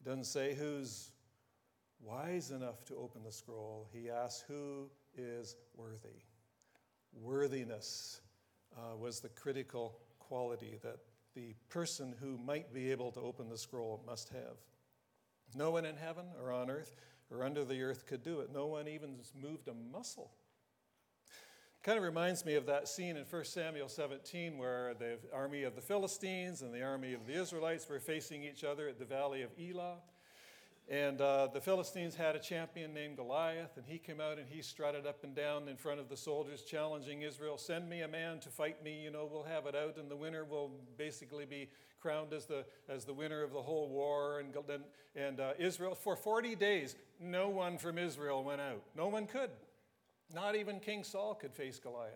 It 0.00 0.08
doesn't 0.08 0.24
say 0.24 0.54
who's 0.54 1.10
wise 2.00 2.52
enough 2.52 2.86
to 2.86 2.96
open 2.96 3.22
the 3.22 3.32
scroll. 3.32 3.86
He 3.92 4.08
asks 4.08 4.42
who 4.48 4.88
is 5.14 5.56
worthy 5.76 6.22
worthiness 7.12 8.20
uh, 8.76 8.96
was 8.96 9.20
the 9.20 9.28
critical 9.28 9.98
quality 10.18 10.78
that 10.82 10.98
the 11.34 11.54
person 11.68 12.14
who 12.20 12.38
might 12.38 12.72
be 12.72 12.90
able 12.90 13.12
to 13.12 13.20
open 13.20 13.48
the 13.48 13.58
scroll 13.58 14.02
must 14.06 14.28
have. 14.30 14.56
No 15.54 15.70
one 15.70 15.84
in 15.84 15.96
heaven 15.96 16.26
or 16.42 16.52
on 16.52 16.70
earth 16.70 16.94
or 17.30 17.44
under 17.44 17.64
the 17.64 17.82
earth 17.82 18.06
could 18.06 18.22
do 18.22 18.40
it. 18.40 18.50
No 18.52 18.66
one 18.66 18.88
even 18.88 19.16
moved 19.40 19.68
a 19.68 19.74
muscle. 19.92 20.30
It 21.26 21.84
Kind 21.84 21.98
of 21.98 22.04
reminds 22.04 22.44
me 22.44 22.54
of 22.54 22.66
that 22.66 22.88
scene 22.88 23.16
in 23.16 23.24
1 23.24 23.44
Samuel 23.44 23.88
17 23.88 24.58
where 24.58 24.94
the 24.94 25.18
army 25.32 25.62
of 25.62 25.74
the 25.74 25.80
Philistines 25.80 26.62
and 26.62 26.74
the 26.74 26.82
army 26.82 27.14
of 27.14 27.26
the 27.26 27.40
Israelites 27.40 27.88
were 27.88 28.00
facing 28.00 28.42
each 28.42 28.64
other 28.64 28.88
at 28.88 28.98
the 28.98 29.04
valley 29.04 29.42
of 29.42 29.50
Elah. 29.58 29.98
And 30.90 31.20
uh, 31.20 31.48
the 31.52 31.60
Philistines 31.60 32.14
had 32.14 32.34
a 32.34 32.38
champion 32.38 32.94
named 32.94 33.16
Goliath, 33.16 33.76
and 33.76 33.84
he 33.86 33.98
came 33.98 34.22
out 34.22 34.38
and 34.38 34.48
he 34.48 34.62
strutted 34.62 35.06
up 35.06 35.22
and 35.22 35.34
down 35.34 35.68
in 35.68 35.76
front 35.76 36.00
of 36.00 36.08
the 36.08 36.16
soldiers, 36.16 36.62
challenging 36.62 37.20
Israel 37.20 37.58
Send 37.58 37.90
me 37.90 38.00
a 38.00 38.08
man 38.08 38.40
to 38.40 38.48
fight 38.48 38.82
me, 38.82 39.02
you 39.02 39.10
know, 39.10 39.28
we'll 39.30 39.42
have 39.42 39.66
it 39.66 39.74
out, 39.74 39.98
and 39.98 40.10
the 40.10 40.16
winner 40.16 40.46
will 40.46 40.70
basically 40.96 41.44
be 41.44 41.68
crowned 42.00 42.32
as 42.32 42.46
the, 42.46 42.64
as 42.88 43.04
the 43.04 43.12
winner 43.12 43.42
of 43.42 43.52
the 43.52 43.60
whole 43.60 43.88
war. 43.90 44.40
And, 44.40 44.54
and, 45.14 45.40
uh, 45.40 45.52
Israel, 45.58 45.94
for 45.94 46.16
40 46.16 46.54
days, 46.54 46.96
no 47.20 47.50
one 47.50 47.76
from 47.76 47.98
Israel 47.98 48.42
went 48.42 48.62
out. 48.62 48.82
No 48.96 49.08
one 49.08 49.26
could. 49.26 49.50
Not 50.34 50.56
even 50.56 50.80
King 50.80 51.04
Saul 51.04 51.34
could 51.34 51.52
face 51.52 51.78
Goliath. 51.78 52.14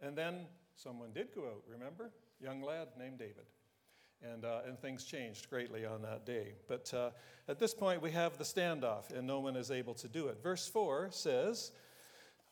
And 0.00 0.16
then 0.16 0.46
someone 0.76 1.10
did 1.12 1.34
go 1.34 1.42
out, 1.42 1.62
remember? 1.68 2.12
Young 2.40 2.62
lad 2.62 2.88
named 2.96 3.18
David. 3.18 3.46
And, 4.32 4.44
uh, 4.44 4.60
and 4.66 4.78
things 4.78 5.04
changed 5.04 5.50
greatly 5.50 5.84
on 5.84 6.00
that 6.02 6.24
day. 6.24 6.54
But 6.66 6.92
uh, 6.94 7.10
at 7.46 7.58
this 7.58 7.74
point, 7.74 8.00
we 8.00 8.10
have 8.12 8.38
the 8.38 8.44
standoff, 8.44 9.10
and 9.14 9.26
no 9.26 9.40
one 9.40 9.54
is 9.54 9.70
able 9.70 9.92
to 9.94 10.08
do 10.08 10.28
it. 10.28 10.42
Verse 10.42 10.66
4 10.66 11.10
says, 11.10 11.72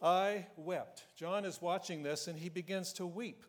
I 0.02 0.46
wept. 0.56 1.04
John 1.16 1.46
is 1.46 1.62
watching 1.62 2.02
this, 2.02 2.28
and 2.28 2.38
he 2.38 2.50
begins 2.50 2.92
to 2.94 3.06
weep. 3.06 3.44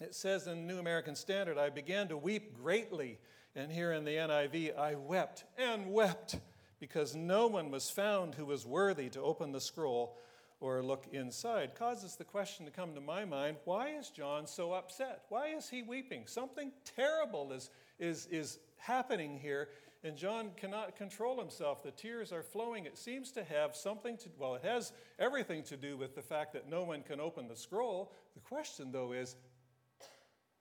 It 0.00 0.14
says 0.14 0.48
in 0.48 0.66
New 0.66 0.78
American 0.78 1.14
Standard, 1.14 1.56
I 1.56 1.70
began 1.70 2.08
to 2.08 2.16
weep 2.16 2.56
greatly. 2.60 3.18
And 3.54 3.70
here 3.70 3.92
in 3.92 4.04
the 4.04 4.16
NIV, 4.16 4.76
I 4.76 4.96
wept 4.96 5.44
and 5.56 5.92
wept 5.92 6.36
because 6.80 7.14
no 7.14 7.46
one 7.46 7.70
was 7.70 7.88
found 7.88 8.34
who 8.34 8.46
was 8.46 8.66
worthy 8.66 9.08
to 9.10 9.20
open 9.20 9.52
the 9.52 9.60
scroll 9.60 10.18
or 10.60 10.82
look 10.82 11.06
inside. 11.12 11.74
Causes 11.74 12.16
the 12.16 12.24
question 12.24 12.64
to 12.64 12.70
come 12.70 12.94
to 12.94 13.00
my 13.00 13.24
mind 13.24 13.56
why 13.64 13.90
is 13.90 14.10
John 14.10 14.46
so 14.46 14.72
upset? 14.72 15.22
Why 15.28 15.48
is 15.48 15.68
he 15.68 15.82
weeping? 15.82 16.24
Something 16.26 16.72
terrible 16.96 17.52
is, 17.52 17.70
is, 17.98 18.26
is 18.30 18.58
happening 18.78 19.38
here, 19.38 19.68
and 20.02 20.16
John 20.16 20.50
cannot 20.56 20.96
control 20.96 21.38
himself. 21.38 21.82
The 21.82 21.90
tears 21.90 22.32
are 22.32 22.42
flowing. 22.42 22.86
It 22.86 22.98
seems 22.98 23.30
to 23.32 23.44
have 23.44 23.74
something 23.74 24.16
to, 24.18 24.28
well, 24.38 24.54
it 24.54 24.62
has 24.64 24.92
everything 25.18 25.62
to 25.64 25.76
do 25.76 25.96
with 25.96 26.14
the 26.14 26.22
fact 26.22 26.52
that 26.52 26.68
no 26.68 26.84
one 26.84 27.02
can 27.02 27.20
open 27.20 27.48
the 27.48 27.56
scroll. 27.56 28.12
The 28.34 28.40
question, 28.40 28.92
though, 28.92 29.12
is 29.12 29.36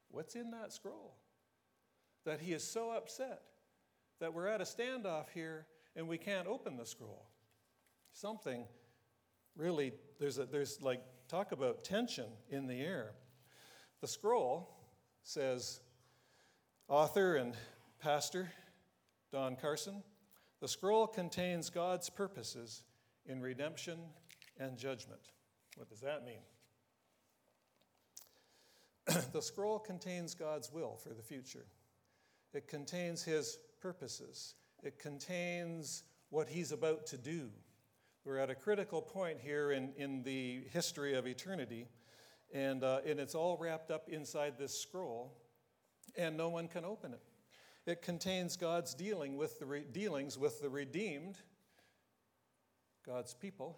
what's 0.10 0.36
in 0.36 0.52
that 0.52 0.72
scroll? 0.72 1.16
That 2.26 2.40
he 2.40 2.54
is 2.54 2.64
so 2.64 2.92
upset 2.92 3.42
that 4.20 4.34
we're 4.34 4.48
at 4.48 4.62
a 4.62 4.64
standoff 4.64 5.26
here 5.34 5.66
and 5.96 6.08
we 6.08 6.18
can't 6.18 6.48
open 6.48 6.78
the 6.78 6.86
scroll. 6.86 7.26
Something 8.14 8.66
really, 9.56 9.94
there's, 10.20 10.38
a, 10.38 10.46
there's 10.46 10.82
like, 10.82 11.02
talk 11.28 11.52
about 11.52 11.84
tension 11.84 12.28
in 12.50 12.68
the 12.68 12.82
air. 12.82 13.12
The 14.02 14.08
scroll 14.08 14.70
says, 15.24 15.80
author 16.88 17.36
and 17.36 17.56
pastor 18.00 18.52
Don 19.32 19.56
Carson, 19.56 20.04
the 20.60 20.68
scroll 20.68 21.08
contains 21.08 21.70
God's 21.70 22.10
purposes 22.10 22.84
in 23.26 23.42
redemption 23.42 24.00
and 24.60 24.78
judgment. 24.78 25.22
What 25.76 25.90
does 25.90 26.02
that 26.02 26.26
mean? 26.26 26.42
the 29.34 29.42
scroll 29.42 29.80
contains 29.80 30.36
God's 30.36 30.72
will 30.72 30.96
for 30.96 31.10
the 31.10 31.24
future. 31.24 31.66
It 32.54 32.68
contains 32.68 33.24
his 33.24 33.58
purposes. 33.82 34.56
It 34.84 35.00
contains 35.00 36.04
what 36.30 36.48
he's 36.48 36.72
about 36.72 37.06
to 37.08 37.18
do. 37.18 37.50
We're 38.25 38.38
at 38.38 38.50
a 38.50 38.56
critical 38.56 39.01
point 39.01 39.39
here 39.42 39.74
in, 39.74 39.92
in 39.98 40.24
the 40.24 40.62
history 40.72 41.13
of 41.13 41.27
eternity, 41.27 41.89
and, 42.53 42.82
uh, 42.82 43.00
and 43.06 43.20
it's 43.20 43.36
all 43.36 43.58
wrapped 43.58 43.92
up 43.92 44.08
inside 44.08 44.53
this 44.58 44.80
scroll, 44.80 45.34
and 46.15 46.38
no 46.38 46.48
one 46.48 46.70
can 46.70 46.86
open 46.86 47.12
it. 47.12 47.22
It 47.86 48.01
contains 48.01 48.56
God's 48.56 48.94
dealing 48.94 49.36
with 49.36 49.60
the 49.60 49.65
re- 49.65 49.84
dealings 49.92 50.38
with 50.38 50.62
the 50.62 50.70
redeemed, 50.70 51.39
God's 53.06 53.34
people, 53.34 53.77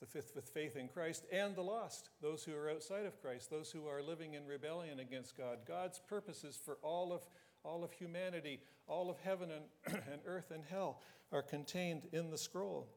the 0.00 0.06
fifth 0.06 0.34
with 0.34 0.48
faith 0.48 0.74
in 0.74 0.88
Christ, 0.88 1.24
and 1.30 1.54
the 1.54 1.62
lost, 1.62 2.08
those 2.20 2.42
who 2.42 2.56
are 2.56 2.68
outside 2.68 3.06
of 3.06 3.22
Christ, 3.22 3.48
those 3.48 3.70
who 3.70 3.86
are 3.86 4.02
living 4.02 4.34
in 4.34 4.44
rebellion 4.44 4.98
against 4.98 5.38
God. 5.38 5.58
God's 5.68 6.00
purposes 6.00 6.58
for 6.60 6.78
all 6.82 7.12
of, 7.12 7.22
all 7.62 7.84
of 7.84 7.92
humanity, 7.92 8.60
all 8.88 9.08
of 9.08 9.20
heaven 9.20 9.50
and, 9.52 10.02
and 10.10 10.20
earth 10.26 10.50
and 10.50 10.64
hell 10.68 11.00
are 11.30 11.42
contained 11.42 12.08
in 12.12 12.32
the 12.32 12.38
scroll. 12.38 12.88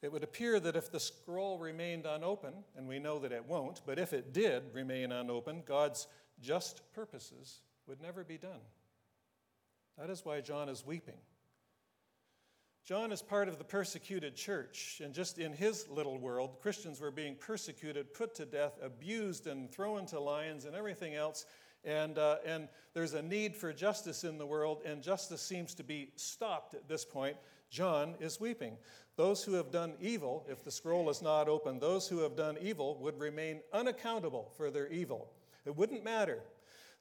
It 0.00 0.12
would 0.12 0.22
appear 0.22 0.60
that 0.60 0.76
if 0.76 0.92
the 0.92 1.00
scroll 1.00 1.58
remained 1.58 2.06
unopened, 2.06 2.64
and 2.76 2.86
we 2.86 2.98
know 2.98 3.18
that 3.18 3.32
it 3.32 3.46
won't, 3.46 3.82
but 3.84 3.98
if 3.98 4.12
it 4.12 4.32
did 4.32 4.72
remain 4.72 5.10
unopened, 5.10 5.64
God's 5.64 6.06
just 6.40 6.82
purposes 6.92 7.60
would 7.86 8.00
never 8.00 8.22
be 8.22 8.38
done. 8.38 8.60
That 9.98 10.10
is 10.10 10.24
why 10.24 10.40
John 10.40 10.68
is 10.68 10.86
weeping. 10.86 11.18
John 12.84 13.12
is 13.12 13.20
part 13.20 13.48
of 13.48 13.58
the 13.58 13.64
persecuted 13.64 14.36
church, 14.36 15.02
and 15.04 15.12
just 15.12 15.38
in 15.38 15.52
his 15.52 15.88
little 15.88 16.16
world, 16.16 16.58
Christians 16.62 17.00
were 17.00 17.10
being 17.10 17.34
persecuted, 17.34 18.14
put 18.14 18.34
to 18.36 18.46
death, 18.46 18.78
abused, 18.80 19.46
and 19.46 19.70
thrown 19.70 20.06
to 20.06 20.20
lions 20.20 20.64
and 20.64 20.74
everything 20.74 21.14
else. 21.14 21.44
And, 21.84 22.16
uh, 22.18 22.36
and 22.46 22.68
there's 22.94 23.14
a 23.14 23.20
need 23.20 23.56
for 23.56 23.72
justice 23.72 24.24
in 24.24 24.38
the 24.38 24.46
world, 24.46 24.82
and 24.86 25.02
justice 25.02 25.42
seems 25.42 25.74
to 25.74 25.84
be 25.84 26.12
stopped 26.16 26.74
at 26.74 26.88
this 26.88 27.04
point. 27.04 27.36
John 27.70 28.14
is 28.20 28.40
weeping. 28.40 28.76
Those 29.16 29.42
who 29.42 29.54
have 29.54 29.70
done 29.70 29.94
evil, 30.00 30.46
if 30.48 30.64
the 30.64 30.70
scroll 30.70 31.10
is 31.10 31.22
not 31.22 31.48
open, 31.48 31.78
those 31.78 32.08
who 32.08 32.20
have 32.20 32.36
done 32.36 32.56
evil 32.60 32.96
would 33.00 33.18
remain 33.18 33.60
unaccountable 33.72 34.52
for 34.56 34.70
their 34.70 34.88
evil. 34.88 35.32
It 35.66 35.76
wouldn't 35.76 36.04
matter. 36.04 36.40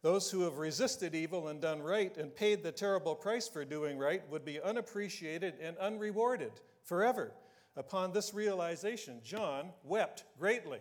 Those 0.01 0.29
who 0.29 0.41
have 0.41 0.57
resisted 0.57 1.15
evil 1.15 1.47
and 1.47 1.61
done 1.61 1.81
right 1.81 2.15
and 2.17 2.35
paid 2.35 2.63
the 2.63 2.71
terrible 2.71 3.15
price 3.15 3.47
for 3.47 3.65
doing 3.65 3.97
right 3.97 4.27
would 4.29 4.45
be 4.45 4.61
unappreciated 4.61 5.55
and 5.61 5.77
unrewarded 5.77 6.51
forever. 6.83 7.31
Upon 7.75 8.11
this 8.11 8.33
realization, 8.33 9.21
John 9.23 9.69
wept 9.83 10.23
greatly. 10.39 10.79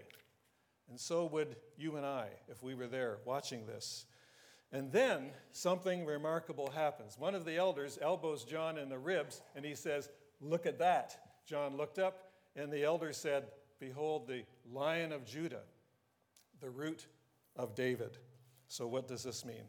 And 0.89 0.99
so 0.99 1.27
would 1.27 1.57
you 1.77 1.97
and 1.97 2.07
I 2.07 2.29
if 2.49 2.63
we 2.63 2.75
were 2.75 2.87
there 2.87 3.19
watching 3.25 3.67
this. 3.67 4.07
And 4.77 4.93
then 4.93 5.31
something 5.53 6.05
remarkable 6.05 6.69
happens. 6.69 7.19
One 7.19 7.35
of 7.35 7.47
the 7.47 7.57
elders 7.57 7.99
elbows 8.03 8.45
John 8.45 8.77
in 8.77 8.91
the 8.91 8.99
ribs 8.99 9.41
and 9.55 9.65
he 9.65 9.75
says, 9.75 10.11
Look 10.39 10.67
at 10.67 10.79
that. 10.81 11.19
John 11.47 11.79
looked 11.79 11.99
up, 11.99 12.33
and 12.55 12.71
the 12.71 12.85
elder 12.85 13.15
said, 13.15 13.45
Behold, 13.81 14.29
the 14.29 14.45
lion 14.71 15.13
of 15.13 15.25
Judah, 15.25 15.63
the 16.61 16.69
root 16.69 17.07
of 17.57 17.75
David. 17.75 18.19
So, 18.69 18.87
what 18.87 19.09
does 19.09 19.23
this 19.23 19.47
mean? 19.47 19.65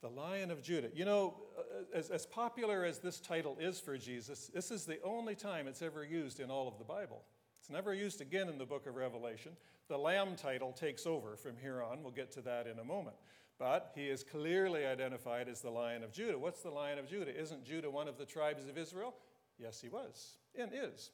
The 0.00 0.08
Lion 0.08 0.50
of 0.50 0.60
Judah. 0.60 0.88
You 0.92 1.04
know, 1.04 1.36
uh, 1.56 1.96
as, 1.96 2.10
as 2.10 2.26
popular 2.26 2.84
as 2.84 2.98
this 2.98 3.20
title 3.20 3.56
is 3.60 3.78
for 3.78 3.96
Jesus, 3.96 4.50
this 4.52 4.72
is 4.72 4.84
the 4.84 5.00
only 5.04 5.36
time 5.36 5.68
it's 5.68 5.82
ever 5.82 6.04
used 6.04 6.40
in 6.40 6.50
all 6.50 6.66
of 6.66 6.78
the 6.78 6.84
Bible. 6.84 7.22
It's 7.60 7.70
never 7.70 7.94
used 7.94 8.20
again 8.20 8.48
in 8.48 8.58
the 8.58 8.66
book 8.66 8.88
of 8.88 8.96
Revelation. 8.96 9.52
The 9.86 9.98
Lamb 9.98 10.34
title 10.34 10.72
takes 10.72 11.06
over 11.06 11.36
from 11.36 11.56
here 11.60 11.80
on. 11.80 12.02
We'll 12.02 12.12
get 12.12 12.32
to 12.32 12.40
that 12.42 12.66
in 12.66 12.80
a 12.80 12.84
moment. 12.84 13.16
But 13.58 13.92
he 13.94 14.08
is 14.08 14.22
clearly 14.22 14.86
identified 14.86 15.48
as 15.48 15.60
the 15.60 15.70
Lion 15.70 16.04
of 16.04 16.12
Judah. 16.12 16.38
What's 16.38 16.62
the 16.62 16.70
Lion 16.70 16.98
of 16.98 17.08
Judah? 17.08 17.36
Isn't 17.36 17.64
Judah 17.64 17.90
one 17.90 18.06
of 18.06 18.16
the 18.16 18.24
tribes 18.24 18.66
of 18.68 18.78
Israel? 18.78 19.14
Yes, 19.58 19.80
he 19.80 19.88
was 19.88 20.36
and 20.56 20.70
is. 20.72 21.10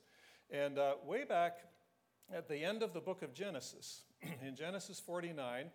And 0.51 0.79
uh, 0.79 0.95
way 1.05 1.25
back 1.25 1.59
at 2.33 2.49
the 2.49 2.59
end 2.59 2.83
of 2.83 2.93
the 2.93 3.01
book 3.01 3.23
of 3.23 3.33
Genesis, 3.33 4.03
in 4.47 4.57
Genesis 4.57 5.01
49, 5.01 5.71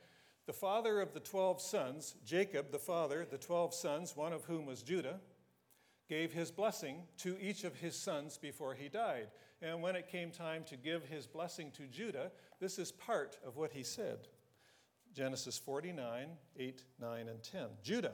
the 0.46 0.54
father 0.54 1.02
of 1.02 1.14
the 1.14 1.20
12 1.20 1.62
sons, 1.62 2.16
Jacob, 2.26 2.72
the 2.72 2.80
father, 2.80 3.26
the 3.30 3.38
12 3.38 3.74
sons, 3.74 4.16
one 4.16 4.34
of 4.34 4.46
whom 4.46 4.66
was 4.66 4.82
Judah, 4.82 5.20
gave 6.08 6.34
his 6.34 6.50
blessing 6.50 7.04
to 7.18 7.38
each 7.40 7.64
of 7.64 7.76
his 7.76 7.96
sons 7.96 8.38
before 8.38 8.74
he 8.74 8.90
died. 8.90 9.28
And 9.62 9.82
when 9.82 9.96
it 9.96 10.08
came 10.08 10.32
time 10.32 10.64
to 10.66 10.76
give 10.76 11.06
his 11.06 11.28
blessing 11.28 11.72
to 11.78 11.84
Judah, 11.84 12.32
this 12.60 12.80
is 12.80 12.92
part 12.92 13.38
of 13.46 13.58
what 13.58 13.72
he 13.72 13.84
said. 13.84 14.28
Genesis 15.14 15.58
49, 15.58 16.28
8, 16.58 16.84
9, 17.00 17.28
and 17.28 17.44
10. 17.44 17.66
Judah, 17.84 18.14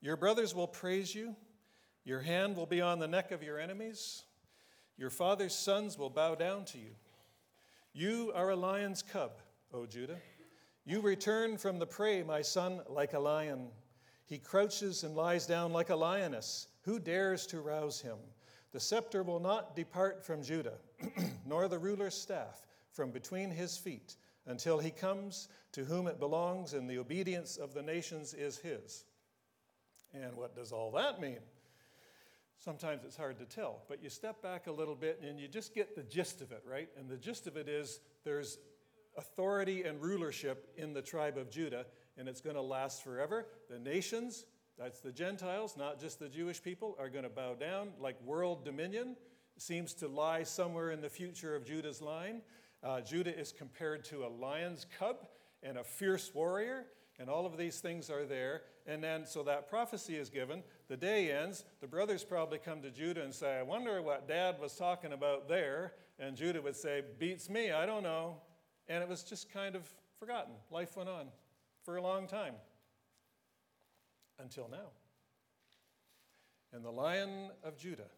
your 0.00 0.16
brothers 0.16 0.54
will 0.54 0.68
praise 0.68 1.14
you 1.14 1.34
your 2.08 2.20
hand 2.20 2.56
will 2.56 2.64
be 2.64 2.80
on 2.80 3.00
the 3.00 3.06
neck 3.06 3.32
of 3.32 3.42
your 3.42 3.58
enemies. 3.58 4.22
Your 4.96 5.10
father's 5.10 5.54
sons 5.54 5.98
will 5.98 6.08
bow 6.08 6.34
down 6.34 6.64
to 6.64 6.78
you. 6.78 6.92
You 7.92 8.32
are 8.34 8.48
a 8.48 8.56
lion's 8.56 9.02
cub, 9.02 9.32
O 9.74 9.84
Judah. 9.84 10.16
You 10.86 11.02
return 11.02 11.58
from 11.58 11.78
the 11.78 11.86
prey, 11.86 12.22
my 12.22 12.40
son, 12.40 12.80
like 12.88 13.12
a 13.12 13.18
lion. 13.18 13.68
He 14.24 14.38
crouches 14.38 15.04
and 15.04 15.14
lies 15.14 15.46
down 15.46 15.74
like 15.74 15.90
a 15.90 15.96
lioness. 15.96 16.68
Who 16.84 16.98
dares 16.98 17.46
to 17.48 17.60
rouse 17.60 18.00
him? 18.00 18.16
The 18.72 18.80
scepter 18.80 19.22
will 19.22 19.38
not 19.38 19.76
depart 19.76 20.24
from 20.24 20.42
Judah, 20.42 20.78
nor 21.46 21.68
the 21.68 21.78
ruler's 21.78 22.14
staff 22.14 22.66
from 22.90 23.10
between 23.10 23.50
his 23.50 23.76
feet, 23.76 24.16
until 24.48 24.80
he 24.80 24.90
comes 24.90 25.48
to 25.72 25.84
whom 25.84 26.08
it 26.08 26.18
belongs, 26.18 26.72
and 26.72 26.90
the 26.90 26.98
obedience 26.98 27.56
of 27.56 27.74
the 27.74 27.82
nations 27.82 28.34
is 28.34 28.58
his. 28.58 29.04
And 30.12 30.34
what 30.36 30.56
does 30.56 30.72
all 30.72 30.90
that 30.92 31.20
mean? 31.20 31.38
sometimes 32.58 33.04
it's 33.04 33.16
hard 33.16 33.38
to 33.38 33.44
tell. 33.44 33.82
But 33.88 34.02
you 34.02 34.10
step 34.10 34.42
back 34.42 34.66
a 34.66 34.72
little 34.72 34.94
bit 34.94 35.20
and 35.26 35.38
you 35.38 35.48
just 35.48 35.74
get 35.74 35.94
the 35.96 36.02
gist 36.02 36.40
of 36.40 36.52
it, 36.52 36.62
right? 36.68 36.88
And 36.98 37.08
the 37.08 37.16
gist 37.16 37.46
of 37.46 37.56
it 37.56 37.68
is 37.68 38.00
there's 38.24 38.58
authority 39.16 39.84
and 39.84 40.00
rulership 40.00 40.68
in 40.76 40.92
the 40.92 41.02
tribe 41.02 41.38
of 41.38 41.50
Judah, 41.50 41.86
and 42.16 42.28
it's 42.28 42.40
going 42.40 42.56
to 42.56 42.62
last 42.62 43.02
forever. 43.02 43.46
The 43.70 43.78
nations, 43.78 44.44
that's 44.78 45.00
the 45.00 45.12
Gentiles, 45.12 45.76
not 45.76 46.00
just 46.00 46.18
the 46.18 46.28
Jewish 46.28 46.62
people, 46.62 46.96
are 46.98 47.08
going 47.08 47.24
to 47.24 47.30
bow 47.30 47.54
down 47.54 47.90
like 48.00 48.20
world 48.22 48.64
dominion. 48.64 49.16
Seems 49.56 49.92
to 49.94 50.08
lie 50.08 50.44
somewhere 50.44 50.92
in 50.92 51.00
the 51.00 51.08
future 51.08 51.56
of 51.56 51.64
Judah's 51.64 52.00
line. 52.00 52.42
Uh, 52.82 53.00
Judah 53.00 53.36
is 53.36 53.52
compared 53.52 54.04
to 54.06 54.24
a 54.24 54.28
lion's 54.28 54.86
cub 54.98 55.26
and 55.62 55.78
a 55.78 55.84
fierce 55.84 56.32
warrior, 56.34 56.86
and 57.18 57.28
all 57.28 57.44
of 57.46 57.56
these 57.56 57.80
things 57.80 58.10
are 58.10 58.24
there. 58.24 58.62
And 58.86 59.02
then, 59.02 59.26
so 59.26 59.42
that 59.42 59.68
prophecy 59.68 60.16
is 60.16 60.30
given. 60.30 60.62
The 60.88 60.96
day 60.96 61.32
ends. 61.32 61.64
The 61.80 61.88
brothers 61.88 62.24
probably 62.24 62.58
come 62.58 62.80
to 62.82 62.90
Judah 62.90 63.22
and 63.22 63.34
say, 63.34 63.58
I 63.58 63.62
wonder 63.62 64.00
what 64.00 64.28
dad 64.28 64.60
was 64.60 64.74
talking 64.76 65.12
about 65.12 65.48
there. 65.48 65.94
And 66.18 66.36
Judah 66.36 66.62
would 66.62 66.76
say, 66.76 67.02
Beats 67.18 67.50
me, 67.50 67.72
I 67.72 67.86
don't 67.86 68.02
know. 68.02 68.36
And 68.88 69.02
it 69.02 69.08
was 69.08 69.22
just 69.22 69.52
kind 69.52 69.74
of 69.74 69.86
forgotten. 70.18 70.54
Life 70.70 70.96
went 70.96 71.08
on 71.08 71.26
for 71.84 71.96
a 71.96 72.02
long 72.02 72.26
time 72.26 72.54
until 74.38 74.68
now. 74.70 74.90
And 76.72 76.84
the 76.84 76.90
Lion 76.90 77.50
of 77.64 77.76
Judah 77.76 78.10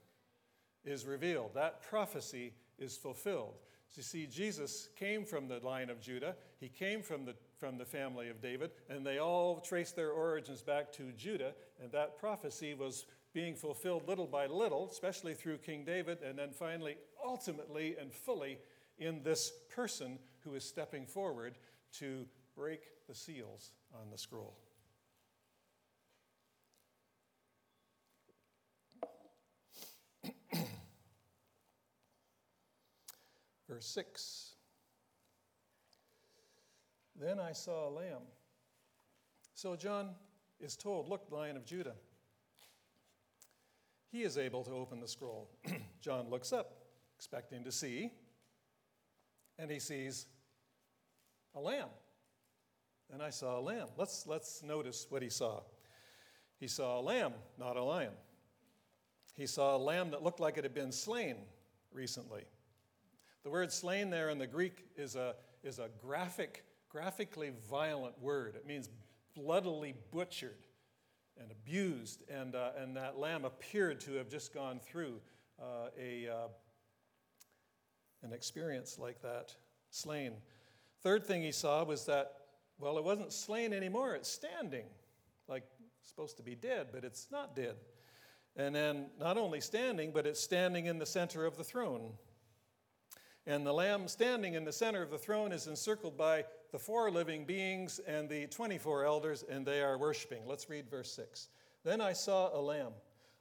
is 0.85 1.07
revealed. 1.07 1.55
That 1.55 1.83
prophecy 1.83 2.53
is 2.79 2.97
fulfilled. 2.97 3.55
So 3.91 3.97
you 3.97 4.03
see, 4.05 4.27
Jesus 4.27 4.89
came 4.97 5.25
from 5.25 5.49
the 5.49 5.59
line 5.65 5.91
of 5.91 6.01
Judah, 6.01 6.37
he 6.61 6.69
came 6.69 7.03
from 7.03 7.25
the, 7.25 7.35
from 7.59 7.77
the 7.77 7.85
family 7.85 8.29
of 8.29 8.41
David, 8.41 8.71
and 8.89 9.05
they 9.05 9.19
all 9.19 9.59
trace 9.59 9.91
their 9.91 10.13
origins 10.13 10.63
back 10.63 10.93
to 10.93 11.11
Judah, 11.17 11.55
and 11.83 11.91
that 11.91 12.17
prophecy 12.17 12.75
was 12.75 13.07
being 13.33 13.57
fulfilled 13.57 14.07
little 14.07 14.29
by 14.29 14.47
little, 14.47 14.89
especially 14.89 15.35
through 15.35 15.59
King 15.59 15.85
David, 15.85 16.19
and 16.23 16.39
then 16.39 16.51
finally, 16.53 16.99
ultimately, 17.25 17.97
and 18.01 18.13
fully 18.13 18.59
in 18.99 19.25
this 19.25 19.53
person 19.75 20.21
who 20.45 20.55
is 20.55 20.65
stepping 20.65 21.05
forward 21.05 21.59
to 21.95 22.27
break 22.55 22.83
the 23.09 23.15
seals 23.15 23.73
on 23.93 24.09
the 24.13 24.19
scroll. 24.19 24.57
Verse 33.71 33.87
6 33.87 34.55
Then 37.15 37.39
I 37.39 37.53
saw 37.53 37.89
a 37.89 37.91
lamb. 37.91 38.23
So 39.55 39.77
John 39.77 40.11
is 40.59 40.77
told, 40.77 41.09
Look, 41.09 41.29
Lion 41.31 41.57
of 41.57 41.65
Judah. 41.65 41.95
He 44.11 44.25
is 44.25 44.39
able 44.39 44.65
to 44.65 44.73
open 44.73 44.99
the 44.99 45.07
scroll. 45.07 45.49
John 46.01 46.31
looks 46.31 46.53
up, 46.53 46.79
expecting 47.17 47.63
to 47.63 47.71
see, 47.71 48.11
and 49.57 49.71
he 49.71 49.79
sees 49.79 50.27
a 51.55 51.61
lamb. 51.61 51.91
And 53.13 53.23
I 53.23 53.31
saw 53.31 53.61
a 53.61 53.63
lamb. 53.63 53.87
Let's, 53.97 54.27
let's 54.27 54.65
notice 54.65 55.07
what 55.11 55.23
he 55.23 55.31
saw. 55.31 55.61
He 56.59 56.67
saw 56.67 56.99
a 56.99 57.03
lamb, 57.03 57.35
not 57.57 57.77
a 57.77 57.85
lion. 57.85 58.15
He 59.35 59.47
saw 59.47 59.77
a 59.77 59.79
lamb 59.79 60.11
that 60.11 60.25
looked 60.25 60.41
like 60.41 60.59
it 60.59 60.65
had 60.65 60.75
been 60.75 60.91
slain 60.91 61.37
recently. 61.93 62.43
The 63.43 63.51
word 63.51 63.73
slain 63.73 64.11
there 64.11 64.29
in 64.29 64.39
the 64.39 64.47
Greek 64.47 64.85
is 64.97 65.17
a, 65.17 65.35
is 65.63 65.79
a 65.79 65.89
graphic, 66.01 66.65
graphically 66.89 67.53
violent 67.71 68.21
word. 68.21 68.55
It 68.55 68.67
means 68.67 68.89
bloodily 69.35 69.95
butchered 70.13 70.67
and 71.41 71.51
abused. 71.51 72.23
And, 72.29 72.55
uh, 72.55 72.73
and 72.79 72.97
that 72.97 73.19
lamb 73.19 73.45
appeared 73.45 74.01
to 74.03 74.15
have 74.15 74.29
just 74.29 74.53
gone 74.53 74.79
through 74.79 75.21
uh, 75.61 75.89
a, 75.99 76.29
uh, 76.29 76.49
an 78.23 78.33
experience 78.33 78.99
like 78.99 79.23
that, 79.23 79.55
slain. 79.91 80.35
Third 81.03 81.25
thing 81.27 81.43
he 81.43 81.53
saw 81.53 81.83
was 81.85 82.05
that, 82.07 82.33
well, 82.79 82.99
it 82.99 83.05
wasn't 83.05 83.33
slain 83.33 83.73
anymore, 83.73 84.15
it's 84.15 84.29
standing. 84.29 84.85
Like, 85.49 85.65
supposed 86.03 86.37
to 86.37 86.43
be 86.43 86.55
dead, 86.55 86.89
but 86.93 87.05
it's 87.05 87.29
not 87.31 87.57
dead. 87.57 87.77
And 88.57 88.75
then 88.75 89.07
not 89.19 89.39
only 89.39 89.61
standing, 89.61 90.13
but 90.13 90.27
it's 90.27 90.41
standing 90.41 90.87
in 90.87 90.99
the 90.99 91.07
center 91.07 91.47
of 91.47 91.57
the 91.57 91.65
throne. 91.65 92.13
And 93.47 93.67
the 93.67 93.73
Lamb 93.73 94.07
standing 94.07 94.55
in 94.55 94.65
the 94.65 94.73
center 94.73 95.03
of 95.03 95.11
the 95.11 95.19
throne 95.19 95.53
is 95.53 95.67
encircled 95.67 96.17
by 96.17 96.45
the 96.73 96.79
four 96.79 97.11
living 97.11 97.45
beings 97.45 97.99
and 98.07 98.29
the 98.29 98.47
24 98.47 99.05
elders, 99.05 99.45
and 99.49 99.67
they 99.67 99.83
are 99.83 99.99
worshiping. 99.99 100.43
Let's 100.47 100.69
read 100.69 100.91
verse 100.91 101.13
6. 101.13 101.49
Then 101.83 102.01
I 102.01 102.13
saw 102.13 102.55
a 102.57 102.61
lamb, 102.61 102.93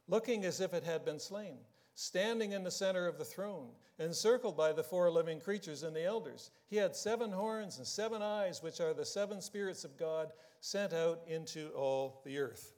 looking 0.08 0.44
as 0.44 0.60
if 0.60 0.72
it 0.72 0.84
had 0.84 1.04
been 1.04 1.20
slain, 1.20 1.58
standing 1.94 2.52
in 2.52 2.64
the 2.64 2.70
center 2.70 3.06
of 3.06 3.18
the 3.18 3.24
throne, 3.24 3.68
encircled 3.98 4.56
by 4.56 4.72
the 4.72 4.82
four 4.82 5.10
living 5.10 5.38
creatures 5.40 5.82
and 5.82 5.94
the 5.94 6.04
elders. 6.04 6.50
He 6.68 6.76
had 6.76 6.96
seven 6.96 7.30
horns 7.30 7.76
and 7.76 7.86
seven 7.86 8.22
eyes, 8.22 8.62
which 8.62 8.80
are 8.80 8.94
the 8.94 9.04
seven 9.04 9.42
spirits 9.42 9.84
of 9.84 9.98
God 9.98 10.32
sent 10.60 10.94
out 10.94 11.20
into 11.26 11.68
all 11.70 12.22
the 12.24 12.38
earth. 12.38 12.72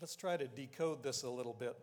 Let's 0.00 0.16
try 0.16 0.36
to 0.36 0.48
decode 0.48 1.02
this 1.02 1.22
a 1.22 1.30
little 1.30 1.54
bit. 1.54 1.76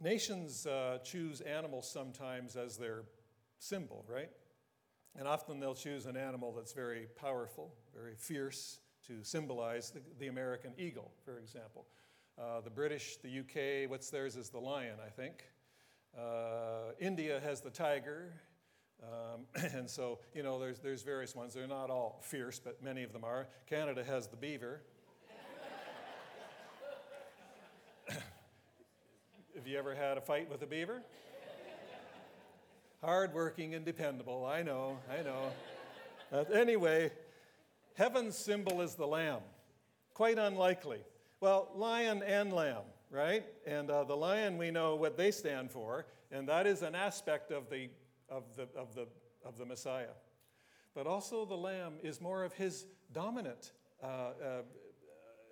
Nations 0.00 0.66
uh, 0.66 0.98
choose 1.02 1.40
animals 1.40 1.90
sometimes 1.90 2.56
as 2.56 2.76
their 2.76 3.04
symbol, 3.58 4.04
right? 4.08 4.30
And 5.18 5.26
often 5.26 5.58
they'll 5.58 5.74
choose 5.74 6.04
an 6.04 6.16
animal 6.16 6.52
that's 6.52 6.72
very 6.72 7.06
powerful, 7.18 7.72
very 7.94 8.14
fierce, 8.14 8.80
to 9.06 9.22
symbolize 9.22 9.90
the, 9.90 10.00
the 10.18 10.26
American 10.26 10.72
eagle, 10.76 11.12
for 11.24 11.38
example. 11.38 11.86
Uh, 12.38 12.60
the 12.60 12.70
British, 12.70 13.16
the 13.18 13.40
UK, 13.40 13.88
what's 13.88 14.10
theirs 14.10 14.36
is 14.36 14.50
the 14.50 14.58
lion, 14.58 14.96
I 15.04 15.08
think. 15.08 15.44
Uh, 16.16 16.92
India 17.00 17.40
has 17.42 17.60
the 17.60 17.70
tiger. 17.70 18.32
Um, 19.02 19.46
and 19.74 19.88
so, 19.88 20.18
you 20.34 20.42
know, 20.42 20.58
there's, 20.58 20.80
there's 20.80 21.02
various 21.02 21.34
ones. 21.34 21.54
They're 21.54 21.66
not 21.66 21.88
all 21.88 22.20
fierce, 22.22 22.58
but 22.58 22.82
many 22.82 23.02
of 23.02 23.12
them 23.12 23.24
are. 23.24 23.48
Canada 23.66 24.04
has 24.04 24.28
the 24.28 24.36
beaver. 24.36 24.82
Have 29.66 29.72
you 29.72 29.78
ever 29.80 29.96
had 29.96 30.16
a 30.16 30.20
fight 30.20 30.48
with 30.48 30.62
a 30.62 30.66
beaver? 30.66 31.02
Hardworking 33.02 33.74
and 33.74 33.84
dependable, 33.84 34.44
I 34.46 34.62
know, 34.62 35.00
I 35.10 35.24
know. 35.24 35.50
But 36.30 36.54
anyway, 36.54 37.10
heaven's 37.94 38.38
symbol 38.38 38.80
is 38.80 38.94
the 38.94 39.08
lamb. 39.08 39.40
Quite 40.14 40.38
unlikely. 40.38 41.00
Well, 41.40 41.72
lion 41.74 42.22
and 42.22 42.52
lamb, 42.52 42.84
right? 43.10 43.44
And 43.66 43.90
uh, 43.90 44.04
the 44.04 44.16
lion, 44.16 44.56
we 44.56 44.70
know 44.70 44.94
what 44.94 45.16
they 45.16 45.32
stand 45.32 45.72
for, 45.72 46.06
and 46.30 46.48
that 46.48 46.68
is 46.68 46.82
an 46.82 46.94
aspect 46.94 47.50
of 47.50 47.68
the, 47.68 47.88
of, 48.28 48.44
the, 48.54 48.68
of, 48.76 48.94
the, 48.94 49.08
of 49.44 49.58
the 49.58 49.64
Messiah. 49.66 50.14
But 50.94 51.08
also, 51.08 51.44
the 51.44 51.56
lamb 51.56 51.94
is 52.04 52.20
more 52.20 52.44
of 52.44 52.52
his 52.52 52.86
dominant 53.12 53.72
uh, 54.00 54.06
uh, 54.06 54.32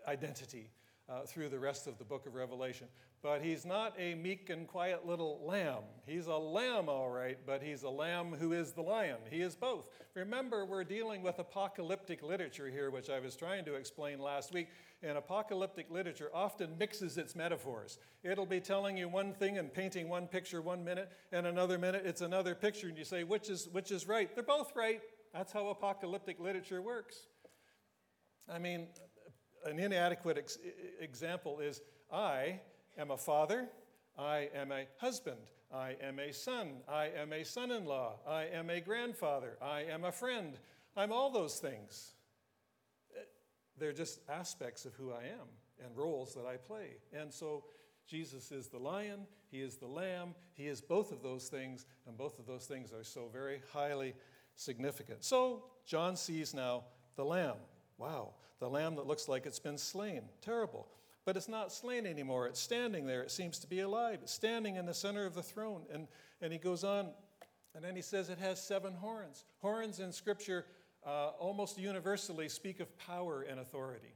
identity 0.07 0.70
uh, 1.08 1.22
through 1.26 1.48
the 1.48 1.58
rest 1.58 1.86
of 1.86 1.98
the 1.98 2.04
book 2.04 2.26
of 2.26 2.34
Revelation. 2.34 2.86
But 3.22 3.42
he's 3.42 3.64
not 3.64 3.94
a 3.98 4.14
meek 4.14 4.50
and 4.50 4.66
quiet 4.66 5.06
little 5.06 5.40
lamb. 5.44 5.82
He's 6.06 6.26
a 6.26 6.36
lamb, 6.36 6.88
all 6.88 7.10
right, 7.10 7.38
but 7.46 7.62
he's 7.62 7.82
a 7.82 7.88
lamb 7.88 8.34
who 8.38 8.52
is 8.52 8.72
the 8.72 8.82
lion. 8.82 9.16
He 9.30 9.40
is 9.40 9.54
both. 9.54 9.88
Remember, 10.14 10.64
we're 10.64 10.84
dealing 10.84 11.22
with 11.22 11.38
apocalyptic 11.38 12.22
literature 12.22 12.68
here, 12.68 12.90
which 12.90 13.08
I 13.08 13.20
was 13.20 13.34
trying 13.34 13.64
to 13.64 13.74
explain 13.74 14.18
last 14.18 14.52
week. 14.52 14.68
And 15.02 15.18
apocalyptic 15.18 15.90
literature 15.90 16.30
often 16.32 16.76
mixes 16.78 17.18
its 17.18 17.34
metaphors. 17.34 17.98
It'll 18.22 18.46
be 18.46 18.60
telling 18.60 18.96
you 18.96 19.08
one 19.08 19.32
thing 19.34 19.58
and 19.58 19.72
painting 19.72 20.08
one 20.08 20.26
picture 20.26 20.62
one 20.62 20.84
minute, 20.84 21.10
and 21.32 21.46
another 21.46 21.78
minute 21.78 22.04
it's 22.06 22.20
another 22.22 22.54
picture, 22.54 22.88
and 22.88 22.96
you 22.96 23.04
say, 23.04 23.24
which 23.24 23.50
is, 23.50 23.68
which 23.72 23.90
is 23.90 24.06
right? 24.08 24.34
They're 24.34 24.44
both 24.44 24.74
right. 24.74 25.00
That's 25.32 25.52
how 25.52 25.68
apocalyptic 25.68 26.40
literature 26.40 26.80
works. 26.80 27.16
I 28.48 28.58
mean, 28.58 28.88
an 29.64 29.79
inadequate 29.79 30.38
ex- 30.38 30.59
example 31.00 31.61
is 31.61 31.81
I 32.12 32.61
am 32.98 33.11
a 33.11 33.16
father, 33.16 33.68
I 34.18 34.48
am 34.55 34.72
a 34.72 34.85
husband, 34.98 35.38
I 35.72 35.96
am 36.03 36.18
a 36.18 36.33
son, 36.33 36.83
I 36.88 37.11
am 37.16 37.33
a 37.33 37.44
son 37.44 37.70
in 37.70 37.85
law, 37.85 38.16
I 38.27 38.44
am 38.44 38.70
a 38.70 38.81
grandfather, 38.81 39.57
I 39.61 39.83
am 39.83 40.05
a 40.05 40.12
friend. 40.12 40.57
I'm 40.96 41.12
all 41.12 41.31
those 41.31 41.59
things. 41.59 42.12
Eh, 43.16 43.20
they're 43.79 43.92
just 43.92 44.20
aspects 44.29 44.85
of 44.85 44.94
who 44.94 45.12
I 45.12 45.24
am 45.24 45.48
and 45.85 45.96
roles 45.96 46.35
that 46.35 46.46
I 46.46 46.57
play. 46.57 46.98
And 47.12 47.33
so 47.33 47.64
Jesus 48.07 48.53
is 48.53 48.68
the 48.68 48.79
lion, 48.79 49.27
he 49.50 49.61
is 49.61 49.77
the 49.77 49.87
lamb, 49.87 50.35
he 50.53 50.66
is 50.66 50.81
both 50.81 51.11
of 51.11 51.22
those 51.22 51.48
things, 51.48 51.87
and 52.07 52.16
both 52.16 52.38
of 52.38 52.46
those 52.46 52.66
things 52.66 52.92
are 52.92 53.05
so 53.05 53.29
very 53.33 53.61
highly 53.72 54.14
significant. 54.57 55.24
So 55.24 55.64
John 55.87 56.16
sees 56.16 56.55
now 56.55 56.85
the 57.16 57.24
lamb. 57.24 57.57
Wow, 57.98 58.35
the 58.61 58.68
lamb 58.68 58.96
that 58.96 59.07
looks 59.07 59.28
like 59.28 59.46
it's 59.46 59.59
been 59.59 59.78
slain. 59.78 60.22
Terrible. 60.40 60.87
But 61.24 61.37
it's 61.37 61.48
not 61.48 61.72
slain 61.72 62.07
anymore. 62.07 62.46
It's 62.46 62.61
standing 62.61 63.07
there. 63.07 63.22
It 63.22 63.30
seems 63.30 63.59
to 63.61 63.66
be 63.66 63.80
alive. 63.80 64.18
It's 64.22 64.33
standing 64.33 64.76
in 64.76 64.85
the 64.85 64.92
center 64.94 65.24
of 65.24 65.35
the 65.35 65.42
throne. 65.42 65.83
And, 65.92 66.07
and 66.42 66.52
he 66.52 66.59
goes 66.59 66.85
on, 66.85 67.09
and 67.74 67.83
then 67.83 67.96
he 67.96 68.02
says 68.02 68.28
it 68.28 68.38
has 68.38 68.62
seven 68.62 68.92
horns. 68.92 69.44
Horns 69.61 70.00
in 70.00 70.12
Scripture 70.12 70.66
uh, 71.07 71.28
almost 71.38 71.78
universally 71.78 72.48
speak 72.48 72.80
of 72.80 72.96
power 72.98 73.42
and 73.48 73.61
authority. 73.61 74.14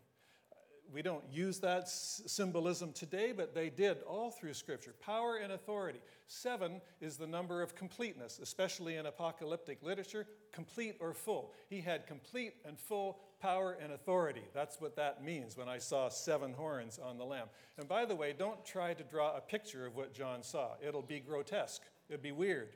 we 0.92 1.02
don't 1.02 1.24
use 1.30 1.60
that 1.60 1.82
s- 1.82 2.22
symbolism 2.26 2.92
today, 2.92 3.32
but 3.32 3.54
they 3.54 3.70
did 3.70 4.02
all 4.02 4.30
through 4.30 4.54
Scripture. 4.54 4.94
Power 5.00 5.36
and 5.36 5.52
authority. 5.52 6.00
Seven 6.26 6.80
is 7.00 7.16
the 7.16 7.26
number 7.26 7.62
of 7.62 7.74
completeness, 7.74 8.38
especially 8.42 8.96
in 8.96 9.06
apocalyptic 9.06 9.82
literature, 9.82 10.26
complete 10.52 10.96
or 11.00 11.14
full. 11.14 11.52
He 11.68 11.80
had 11.80 12.06
complete 12.06 12.54
and 12.64 12.78
full 12.78 13.18
power 13.40 13.76
and 13.82 13.92
authority. 13.92 14.42
That's 14.54 14.80
what 14.80 14.96
that 14.96 15.24
means 15.24 15.56
when 15.56 15.68
I 15.68 15.78
saw 15.78 16.08
seven 16.08 16.52
horns 16.52 16.98
on 16.98 17.18
the 17.18 17.24
Lamb. 17.24 17.48
And 17.76 17.88
by 17.88 18.04
the 18.04 18.16
way, 18.16 18.34
don't 18.36 18.64
try 18.64 18.94
to 18.94 19.04
draw 19.04 19.36
a 19.36 19.40
picture 19.40 19.86
of 19.86 19.96
what 19.96 20.14
John 20.14 20.42
saw, 20.42 20.72
it'll 20.86 21.02
be 21.02 21.20
grotesque, 21.20 21.82
it'll 22.08 22.22
be 22.22 22.32
weird. 22.32 22.70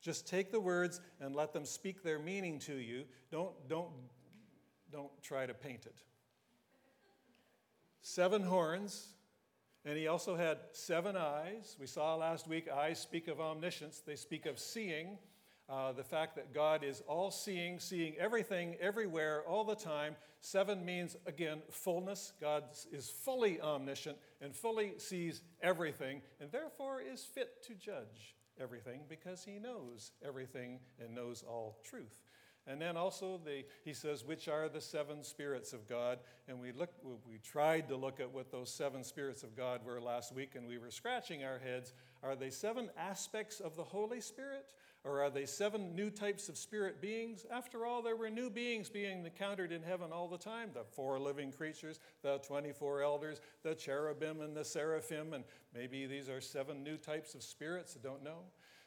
Just 0.00 0.26
take 0.26 0.50
the 0.50 0.60
words 0.60 1.00
and 1.20 1.36
let 1.36 1.52
them 1.52 1.66
speak 1.66 2.02
their 2.02 2.18
meaning 2.18 2.58
to 2.60 2.74
you. 2.74 3.04
Don't, 3.30 3.52
don't, 3.68 3.90
don't 4.90 5.10
try 5.22 5.44
to 5.44 5.52
paint 5.52 5.84
it 5.84 6.02
seven 8.02 8.42
horns, 8.42 9.08
and 9.84 9.96
he 9.96 10.08
also 10.08 10.36
had 10.36 10.58
seven 10.72 11.16
eyes. 11.16 11.76
We 11.78 11.86
saw 11.86 12.14
last 12.16 12.48
week 12.48 12.68
eyes 12.68 12.98
speak 12.98 13.28
of 13.28 13.40
omniscience, 13.40 14.02
they 14.04 14.16
speak 14.16 14.46
of 14.46 14.58
seeing. 14.58 15.18
Uh, 15.70 15.92
the 15.92 16.02
fact 16.02 16.34
that 16.34 16.52
God 16.52 16.82
is 16.82 17.00
all 17.06 17.30
seeing, 17.30 17.78
seeing 17.78 18.16
everything, 18.18 18.74
everywhere, 18.80 19.44
all 19.46 19.62
the 19.62 19.76
time. 19.76 20.16
Seven 20.40 20.84
means, 20.84 21.16
again, 21.26 21.58
fullness. 21.70 22.32
God 22.40 22.64
is 22.90 23.08
fully 23.08 23.60
omniscient 23.60 24.18
and 24.40 24.52
fully 24.52 24.94
sees 24.96 25.42
everything, 25.62 26.22
and 26.40 26.50
therefore 26.50 27.00
is 27.00 27.22
fit 27.22 27.62
to 27.68 27.74
judge 27.74 28.34
everything 28.60 29.02
because 29.08 29.44
he 29.44 29.60
knows 29.60 30.10
everything 30.26 30.80
and 30.98 31.14
knows 31.14 31.44
all 31.48 31.78
truth. 31.84 32.20
And 32.66 32.80
then 32.80 32.96
also 32.96 33.40
the, 33.44 33.64
he 33.84 33.94
says, 33.94 34.24
which 34.24 34.46
are 34.46 34.68
the 34.68 34.80
seven 34.80 35.22
spirits 35.24 35.72
of 35.72 35.88
God? 35.88 36.18
And 36.46 36.60
we 36.60 36.72
looked, 36.72 37.04
we 37.04 37.38
tried 37.38 37.88
to 37.88 37.96
look 37.96 38.20
at 38.20 38.30
what 38.30 38.52
those 38.52 38.72
seven 38.72 39.02
spirits 39.02 39.42
of 39.42 39.56
God 39.56 39.84
were 39.84 40.00
last 40.00 40.34
week, 40.34 40.56
and 40.56 40.68
we 40.68 40.78
were 40.78 40.90
scratching 40.90 41.42
our 41.42 41.58
heads. 41.58 41.94
Are 42.22 42.36
they 42.36 42.50
seven 42.50 42.90
aspects 42.98 43.60
of 43.60 43.76
the 43.76 43.84
Holy 43.84 44.20
Spirit? 44.20 44.72
Or 45.02 45.22
are 45.22 45.30
they 45.30 45.46
seven 45.46 45.94
new 45.94 46.10
types 46.10 46.50
of 46.50 46.58
spirit 46.58 47.00
beings? 47.00 47.46
After 47.50 47.86
all, 47.86 48.02
there 48.02 48.16
were 48.16 48.28
new 48.28 48.50
beings 48.50 48.90
being 48.90 49.24
encountered 49.24 49.72
in 49.72 49.82
heaven 49.82 50.12
all 50.12 50.28
the 50.28 50.36
time 50.36 50.70
the 50.74 50.84
four 50.84 51.18
living 51.18 51.52
creatures, 51.52 52.00
the 52.22 52.38
24 52.38 53.02
elders, 53.02 53.40
the 53.62 53.74
cherubim 53.74 54.42
and 54.42 54.54
the 54.54 54.64
seraphim, 54.64 55.32
and 55.32 55.44
maybe 55.74 56.06
these 56.06 56.28
are 56.28 56.40
seven 56.40 56.82
new 56.82 56.98
types 56.98 57.34
of 57.34 57.42
spirits, 57.42 57.96
I 57.98 58.06
don't 58.06 58.22
know. 58.22 58.40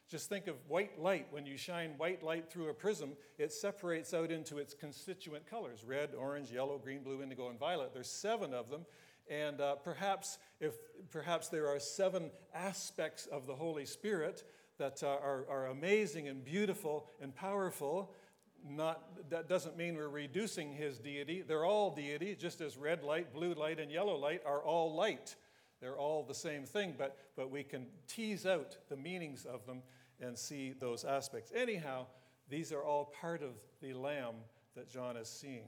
Just 0.07 0.29
think 0.29 0.45
of 0.45 0.55
white 0.67 1.01
light. 1.01 1.25
When 1.31 1.47
you 1.47 1.57
shine 1.57 1.95
white 1.97 2.21
light 2.21 2.51
through 2.51 2.69
a 2.69 2.73
prism, 2.73 3.13
it 3.39 3.51
separates 3.51 4.13
out 4.13 4.29
into 4.29 4.59
its 4.59 4.75
constituent 4.75 5.49
colors 5.49 5.83
red, 5.83 6.11
orange, 6.15 6.51
yellow, 6.51 6.77
green, 6.77 7.01
blue, 7.01 7.23
indigo, 7.23 7.49
and 7.49 7.57
violet. 7.57 7.91
There's 7.93 8.09
seven 8.09 8.53
of 8.53 8.69
them. 8.69 8.85
And 9.29 9.61
uh, 9.61 9.75
perhaps, 9.75 10.37
if, 10.59 10.75
perhaps 11.09 11.47
there 11.47 11.67
are 11.67 11.79
seven 11.79 12.29
aspects 12.53 13.25
of 13.25 13.47
the 13.47 13.55
Holy 13.55 13.85
Spirit 13.85 14.43
that 14.77 15.03
uh, 15.03 15.07
are, 15.07 15.45
are 15.49 15.67
amazing 15.67 16.27
and 16.27 16.43
beautiful 16.43 17.09
and 17.21 17.35
powerful. 17.35 18.13
Not, 18.67 19.29
that 19.29 19.49
doesn't 19.49 19.77
mean 19.77 19.95
we're 19.95 20.07
reducing 20.07 20.73
his 20.73 20.97
deity. 20.97 21.41
They're 21.41 21.65
all 21.65 21.93
deity, 21.93 22.35
just 22.35 22.61
as 22.61 22.77
red 22.77 23.03
light, 23.03 23.33
blue 23.33 23.53
light, 23.53 23.79
and 23.79 23.91
yellow 23.91 24.15
light 24.15 24.41
are 24.45 24.63
all 24.63 24.95
light. 24.95 25.35
They're 25.81 25.97
all 25.97 26.23
the 26.23 26.33
same 26.33 26.63
thing, 26.63 26.95
but, 26.97 27.17
but 27.35 27.51
we 27.51 27.63
can 27.63 27.87
tease 28.07 28.45
out 28.45 28.77
the 28.87 28.95
meanings 28.95 29.45
of 29.45 29.65
them 29.65 29.81
and 30.21 30.37
see 30.37 30.73
those 30.79 31.03
aspects. 31.03 31.51
Anyhow, 31.53 32.05
these 32.49 32.71
are 32.71 32.81
all 32.81 33.13
part 33.19 33.43
of 33.43 33.51
the 33.81 33.93
lamb 33.93 34.35
that 34.75 34.89
John 34.89 35.17
is 35.17 35.27
seeing. 35.27 35.67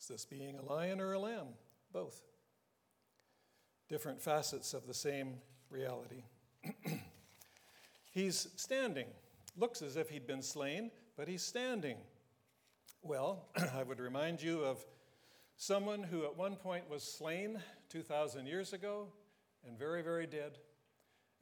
Is 0.00 0.08
this 0.08 0.24
being 0.24 0.56
a 0.56 0.64
lion 0.64 1.00
or 1.00 1.12
a 1.12 1.18
lamb? 1.18 1.48
Both. 1.92 2.22
Different 3.92 4.22
facets 4.22 4.72
of 4.72 4.86
the 4.86 4.94
same 4.94 5.34
reality. 5.68 6.24
he's 8.10 8.48
standing. 8.56 9.04
Looks 9.54 9.82
as 9.82 9.98
if 9.98 10.08
he'd 10.08 10.26
been 10.26 10.40
slain, 10.40 10.90
but 11.14 11.28
he's 11.28 11.42
standing. 11.42 11.98
Well, 13.02 13.48
I 13.76 13.82
would 13.82 14.00
remind 14.00 14.40
you 14.40 14.60
of 14.60 14.82
someone 15.58 16.02
who 16.02 16.24
at 16.24 16.34
one 16.38 16.56
point 16.56 16.88
was 16.88 17.02
slain 17.02 17.60
2,000 17.90 18.46
years 18.46 18.72
ago 18.72 19.08
and 19.68 19.78
very, 19.78 20.00
very 20.00 20.26
dead, 20.26 20.56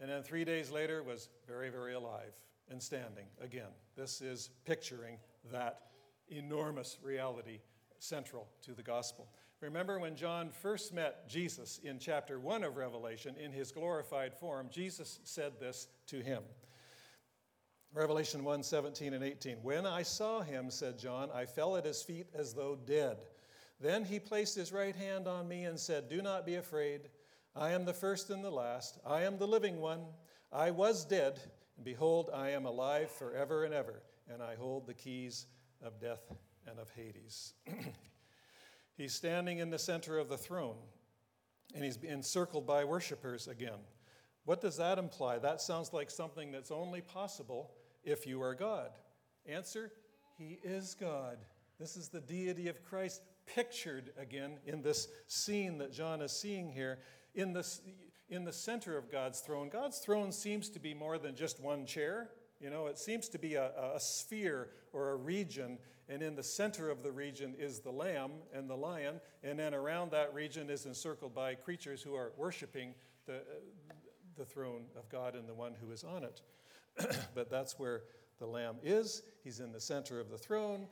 and 0.01 0.11
then 0.11 0.25
three 0.25 0.45
days 0.45 0.73
later 0.73 1.05
was 1.05 1.29
very, 1.47 1.69
very 1.71 1.95
alive 1.95 2.33
and 2.69 2.83
standing 2.83 3.27
again. 3.41 3.71
This 3.95 4.21
is 4.21 4.51
picturing 4.65 5.19
that 5.53 5.83
enormous 6.27 6.99
reality 7.01 7.61
central 8.01 8.49
to 8.63 8.73
the 8.73 8.83
gospel. 8.83 9.29
Remember 9.61 9.99
when 9.99 10.17
John 10.17 10.49
first 10.51 10.95
met 10.95 11.29
Jesus 11.29 11.81
in 11.85 11.99
chapter 11.99 12.41
1 12.41 12.65
of 12.65 12.77
Revelation 12.77 13.35
in 13.37 13.53
his 13.53 13.73
glorified 13.73 14.35
form, 14.35 14.69
Jesus 14.71 15.21
said 15.25 15.61
this 15.61 15.89
to 16.07 16.21
him. 16.21 16.43
Revelation 17.93 18.43
1 18.43 18.63
17 18.63 19.13
and 19.13 19.23
18. 19.23 19.59
When 19.63 19.85
I 19.85 20.03
saw 20.03 20.41
him, 20.41 20.71
said 20.71 20.99
John, 20.99 21.29
I 21.35 21.45
fell 21.45 21.77
at 21.77 21.85
his 21.85 22.03
feet 22.03 22.29
as 22.35 22.55
though 22.55 22.79
dead. 22.87 23.19
Then 23.81 24.05
he 24.05 24.19
placed 24.19 24.55
his 24.55 24.73
right 24.73 24.97
hand 24.97 25.29
on 25.29 25.47
me 25.47 25.65
and 25.65 25.79
said, 25.79 26.09
Do 26.09 26.23
not 26.23 26.47
be 26.47 26.55
afraid. 26.55 27.11
I 27.55 27.73
am 27.73 27.85
the 27.85 27.93
first 27.93 28.31
and 28.31 28.43
the 28.45 28.51
last. 28.51 28.99
I 29.05 29.23
am 29.25 29.39
the 29.39 29.49
living 29.49 29.81
one. 29.81 30.05
I 30.53 30.71
was 30.71 31.05
dead, 31.05 31.41
and 31.77 31.85
behold, 31.85 32.31
I 32.33 32.51
am 32.51 32.65
alive 32.65 33.11
forever 33.11 33.65
and 33.65 33.75
ever, 33.75 34.03
and 34.33 34.43
I 34.43 34.55
hold 34.55 34.87
the 34.87 34.95
keys 34.95 35.47
of 35.83 36.01
death 36.01 36.33
and 36.67 36.79
of 36.79 36.91
Hades. 36.91 37.55
he's 39.01 39.15
standing 39.15 39.59
in 39.59 39.71
the 39.71 39.79
center 39.79 40.19
of 40.19 40.29
the 40.29 40.37
throne, 40.37 40.77
and 41.75 41.83
he's 41.83 41.97
encircled 42.03 42.67
by 42.67 42.85
worshipers 42.85 43.49
again. 43.49 43.81
What 44.45 44.61
does 44.61 44.77
that 44.77 44.99
imply? 44.99 45.39
That 45.39 45.61
sounds 45.61 45.93
like 45.93 46.11
something 46.11 46.51
that's 46.53 46.71
only 46.71 47.01
possible 47.01 47.71
if 48.05 48.27
you 48.27 48.43
are 48.43 48.55
God? 48.55 48.91
Answer 49.47 49.93
He 50.39 50.59
is 50.63 50.95
God. 50.95 51.39
This 51.79 51.97
is 51.97 52.09
the 52.09 52.21
deity 52.21 52.69
of 52.69 52.83
Christ 52.83 53.23
pictured 53.47 54.13
again 54.19 54.59
in 54.67 54.83
this 54.83 55.09
scene 55.27 55.79
that 55.79 55.93
John 55.93 56.21
is 56.21 56.33
seeing 56.33 56.71
here. 56.71 56.99
In, 57.35 57.53
this, 57.53 57.81
in 58.29 58.45
the 58.45 58.53
center 58.53 58.97
of 58.97 59.11
God's 59.11 59.41
throne, 59.41 59.69
God's 59.69 59.99
throne 59.99 60.33
seems 60.33 60.69
to 60.71 60.79
be 60.79 60.95
more 60.95 61.19
than 61.19 61.35
just 61.35 61.61
one 61.61 61.87
chair. 61.87 62.31
You 62.61 62.71
know, 62.71 62.87
it 62.87 62.99
seems 62.99 63.29
to 63.31 63.39
be 63.39 63.55
a, 63.55 63.71
a 63.95 64.01
sphere 64.01 64.69
or 64.93 65.11
a 65.11 65.17
region, 65.17 65.79
and 66.09 66.23
in 66.23 66.35
the 66.35 66.43
center 66.43 66.91
of 66.91 67.03
the 67.03 67.11
region 67.11 67.55
is 67.59 67.81
the 67.81 67.91
lamb 67.91 68.33
and 68.53 68.69
the 68.69 68.77
lion, 68.77 69.21
and 69.43 69.59
then 69.59 69.75
around 69.75 70.11
that 70.11 70.35
region 70.35 70.69
is 70.69 70.85
encircled 70.85 71.35
by 71.35 71.55
creatures 71.55 72.03
who 72.03 72.15
are 72.15 72.33
worshiping 72.37 72.95
the, 73.27 73.41
the 74.37 74.45
throne 74.45 74.83
of 74.97 75.09
God 75.09 75.35
and 75.35 75.49
the 75.49 75.55
one 75.55 75.73
who 75.81 75.91
is 75.91 76.05
on 76.05 76.25
it. 76.25 76.43
but 77.35 77.51
that's 77.51 77.79
where 77.79 78.03
the 78.39 78.47
Lamb 78.47 78.77
is. 78.83 79.23
He's 79.43 79.61
in 79.61 79.73
the 79.73 79.81
center 79.81 80.21
of 80.21 80.31
the 80.31 80.39
throne. 80.39 80.87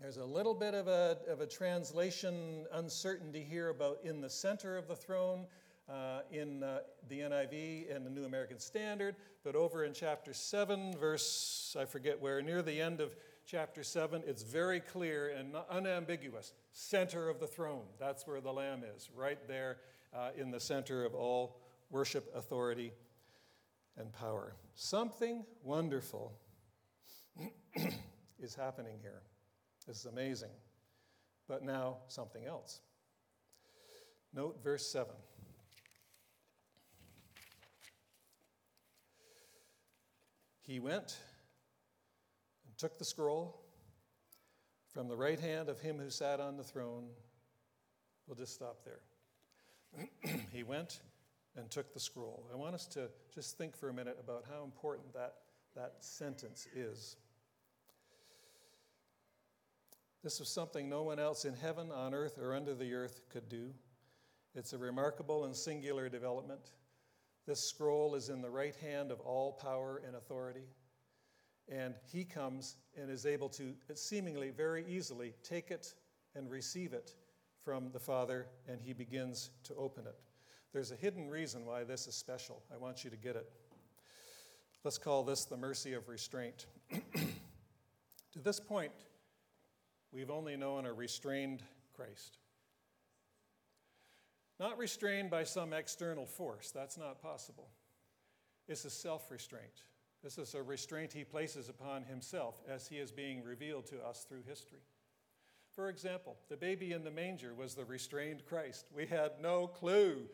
There's 0.00 0.18
a 0.18 0.24
little 0.24 0.54
bit 0.54 0.74
of 0.74 0.86
a, 0.86 1.18
of 1.28 1.40
a 1.40 1.46
translation 1.46 2.66
uncertainty 2.72 3.42
here 3.42 3.70
about 3.70 3.98
in 4.04 4.20
the 4.20 4.30
center 4.30 4.76
of 4.76 4.86
the 4.86 4.94
throne 4.94 5.46
uh, 5.88 6.20
in 6.30 6.62
uh, 6.62 6.80
the 7.08 7.20
NIV 7.20 7.94
and 7.94 8.04
the 8.04 8.10
New 8.10 8.24
American 8.24 8.58
Standard, 8.58 9.16
but 9.42 9.56
over 9.56 9.84
in 9.84 9.92
chapter 9.92 10.34
7, 10.34 10.96
verse, 10.98 11.76
I 11.78 11.84
forget 11.84 12.20
where, 12.20 12.42
near 12.42 12.62
the 12.62 12.80
end 12.80 13.00
of 13.00 13.16
chapter 13.46 13.82
7, 13.82 14.22
it's 14.26 14.42
very 14.42 14.80
clear 14.80 15.30
and 15.30 15.56
unambiguous. 15.70 16.52
Center 16.72 17.28
of 17.28 17.40
the 17.40 17.46
throne. 17.46 17.84
That's 17.98 18.26
where 18.26 18.40
the 18.40 18.52
Lamb 18.52 18.82
is, 18.96 19.08
right 19.14 19.38
there 19.48 19.78
uh, 20.14 20.30
in 20.36 20.50
the 20.50 20.60
center 20.60 21.04
of 21.04 21.14
all 21.14 21.60
worship, 21.90 22.30
authority, 22.34 22.92
and 23.96 24.12
power. 24.12 24.54
Something 24.74 25.44
wonderful 25.62 26.32
is 28.38 28.54
happening 28.54 28.98
here. 29.00 29.22
This 29.86 30.00
is 30.00 30.06
amazing. 30.06 30.50
But 31.48 31.64
now, 31.64 31.96
something 32.08 32.44
else. 32.44 32.80
Note 34.34 34.62
verse 34.62 34.86
7. 34.86 35.14
He 40.68 40.80
went 40.80 41.16
and 42.66 42.76
took 42.76 42.98
the 42.98 43.04
scroll 43.06 43.58
from 44.92 45.08
the 45.08 45.16
right 45.16 45.40
hand 45.40 45.70
of 45.70 45.80
him 45.80 45.98
who 45.98 46.10
sat 46.10 46.40
on 46.40 46.58
the 46.58 46.62
throne. 46.62 47.06
We'll 48.26 48.36
just 48.36 48.52
stop 48.52 48.84
there. 48.84 49.00
he 50.52 50.62
went 50.64 51.00
and 51.56 51.70
took 51.70 51.94
the 51.94 52.00
scroll. 52.00 52.44
I 52.52 52.56
want 52.56 52.74
us 52.74 52.86
to 52.88 53.08
just 53.34 53.56
think 53.56 53.78
for 53.78 53.88
a 53.88 53.94
minute 53.94 54.18
about 54.22 54.44
how 54.46 54.62
important 54.62 55.14
that, 55.14 55.36
that 55.74 55.94
sentence 56.00 56.68
is. 56.76 57.16
This 60.22 60.38
was 60.38 60.50
something 60.50 60.86
no 60.86 61.02
one 61.02 61.18
else 61.18 61.46
in 61.46 61.54
heaven, 61.54 61.90
on 61.90 62.12
earth, 62.12 62.38
or 62.38 62.54
under 62.54 62.74
the 62.74 62.92
earth 62.92 63.22
could 63.30 63.48
do. 63.48 63.70
It's 64.54 64.74
a 64.74 64.78
remarkable 64.78 65.46
and 65.46 65.56
singular 65.56 66.10
development. 66.10 66.72
This 67.48 67.64
scroll 67.64 68.14
is 68.14 68.28
in 68.28 68.42
the 68.42 68.50
right 68.50 68.76
hand 68.76 69.10
of 69.10 69.20
all 69.20 69.52
power 69.52 70.02
and 70.06 70.14
authority. 70.14 70.66
And 71.66 71.94
he 72.04 72.22
comes 72.22 72.76
and 72.94 73.10
is 73.10 73.24
able 73.24 73.48
to 73.48 73.72
seemingly 73.94 74.50
very 74.50 74.84
easily 74.86 75.32
take 75.42 75.70
it 75.70 75.94
and 76.34 76.50
receive 76.50 76.92
it 76.92 77.14
from 77.64 77.90
the 77.90 77.98
Father, 77.98 78.48
and 78.68 78.82
he 78.82 78.92
begins 78.92 79.48
to 79.64 79.74
open 79.76 80.06
it. 80.06 80.20
There's 80.74 80.92
a 80.92 80.96
hidden 80.96 81.30
reason 81.30 81.64
why 81.64 81.84
this 81.84 82.06
is 82.06 82.14
special. 82.14 82.62
I 82.70 82.76
want 82.76 83.02
you 83.02 83.08
to 83.08 83.16
get 83.16 83.34
it. 83.34 83.50
Let's 84.84 84.98
call 84.98 85.24
this 85.24 85.46
the 85.46 85.56
mercy 85.56 85.94
of 85.94 86.06
restraint. 86.06 86.66
to 86.92 88.38
this 88.44 88.60
point, 88.60 88.92
we've 90.12 90.30
only 90.30 90.54
known 90.54 90.84
a 90.84 90.92
restrained 90.92 91.62
Christ. 91.94 92.36
Not 94.60 94.78
restrained 94.78 95.30
by 95.30 95.44
some 95.44 95.72
external 95.72 96.26
force, 96.26 96.70
that's 96.70 96.98
not 96.98 97.22
possible. 97.22 97.68
It's 98.66 98.84
a 98.84 98.90
self 98.90 99.30
restraint. 99.30 99.84
This 100.22 100.36
is 100.36 100.54
a 100.54 100.62
restraint 100.62 101.12
he 101.12 101.24
places 101.24 101.68
upon 101.68 102.02
himself 102.02 102.60
as 102.68 102.88
he 102.88 102.96
is 102.96 103.12
being 103.12 103.44
revealed 103.44 103.86
to 103.86 104.04
us 104.04 104.26
through 104.28 104.42
history. 104.48 104.80
For 105.74 105.88
example, 105.88 106.36
the 106.48 106.56
baby 106.56 106.92
in 106.92 107.04
the 107.04 107.10
manger 107.10 107.54
was 107.54 107.74
the 107.74 107.84
restrained 107.84 108.44
Christ. 108.44 108.86
We 108.92 109.06
had 109.06 109.32
no 109.40 109.68
clue 109.68 110.26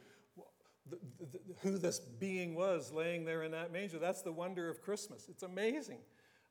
who 1.62 1.76
this 1.78 1.98
being 1.98 2.54
was 2.54 2.92
laying 2.92 3.24
there 3.24 3.42
in 3.42 3.52
that 3.52 3.72
manger. 3.72 3.98
That's 3.98 4.22
the 4.22 4.32
wonder 4.32 4.70
of 4.70 4.80
Christmas. 4.80 5.26
It's 5.28 5.42
amazing. 5.42 5.98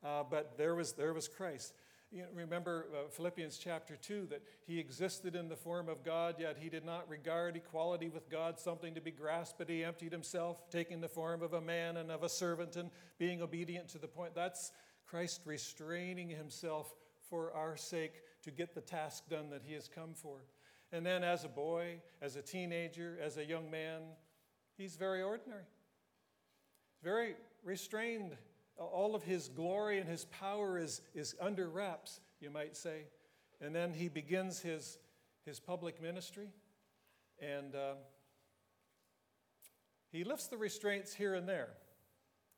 Uh, 0.04 0.24
but 0.30 0.58
there 0.58 0.76
was, 0.76 0.94
there 0.94 1.14
was 1.14 1.28
Christ. 1.28 1.74
You 2.14 2.22
know, 2.22 2.28
remember 2.36 2.86
uh, 2.94 3.10
Philippians 3.10 3.58
chapter 3.58 3.96
2 3.96 4.28
that 4.30 4.44
he 4.68 4.78
existed 4.78 5.36
in 5.36 5.50
the 5.50 5.56
form 5.56 5.90
of 5.90 6.04
God, 6.04 6.36
yet 6.38 6.58
he 6.60 6.70
did 6.70 6.86
not 6.86 7.10
regard 7.10 7.56
equality 7.56 8.08
with 8.08 8.30
God 8.30 8.60
something 8.60 8.94
to 8.94 9.02
be 9.02 9.10
grasped, 9.10 9.58
but 9.58 9.68
he 9.68 9.84
emptied 9.84 10.12
himself, 10.12 10.70
taking 10.70 11.02
the 11.02 11.08
form 11.08 11.42
of 11.42 11.54
a 11.54 11.62
man 11.62 11.98
and 11.98 12.12
of 12.12 12.22
a 12.22 12.30
servant 12.30 12.76
and 12.76 12.92
being 13.18 13.42
obedient 13.42 13.90
to 13.90 13.98
the 13.98 14.08
point. 14.08 14.36
That's 14.36 14.72
Christ 15.08 15.42
restraining 15.46 16.30
himself 16.30 16.94
for 17.32 17.52
our 17.54 17.76
sake 17.76 18.22
to 18.44 18.52
get 18.52 18.76
the 18.76 18.82
task 18.82 19.28
done 19.28 19.50
that 19.50 19.64
he 19.66 19.74
has 19.74 19.88
come 19.88 20.14
for. 20.14 20.38
And 20.92 21.04
then 21.04 21.24
as 21.24 21.46
a 21.46 21.50
boy, 21.50 21.96
as 22.22 22.36
a 22.36 22.44
teenager, 22.44 23.18
as 23.24 23.38
a 23.38 23.44
young 23.44 23.72
man, 23.72 24.02
he's 24.78 24.98
very 24.98 25.24
ordinary, 25.24 25.66
very 27.02 27.34
restrained 27.64 28.38
all 28.78 29.16
of 29.16 29.24
his 29.24 29.50
glory 29.50 30.00
and 30.00 30.10
his 30.10 30.26
power 30.26 30.78
is, 30.78 31.02
is 31.14 31.36
under 31.40 31.70
wraps, 31.70 32.20
you 32.40 32.50
might 32.50 32.76
say. 32.76 33.04
And 33.62 33.74
then 33.74 33.94
he 33.94 34.10
begins 34.10 34.60
his, 34.60 34.98
his 35.46 35.60
public 35.60 36.02
ministry, 36.02 36.50
and 37.40 37.76
uh, 37.76 37.94
he 40.12 40.24
lifts 40.24 40.48
the 40.48 40.58
restraints 40.58 41.14
here 41.14 41.36
and 41.36 41.48
there 41.48 41.70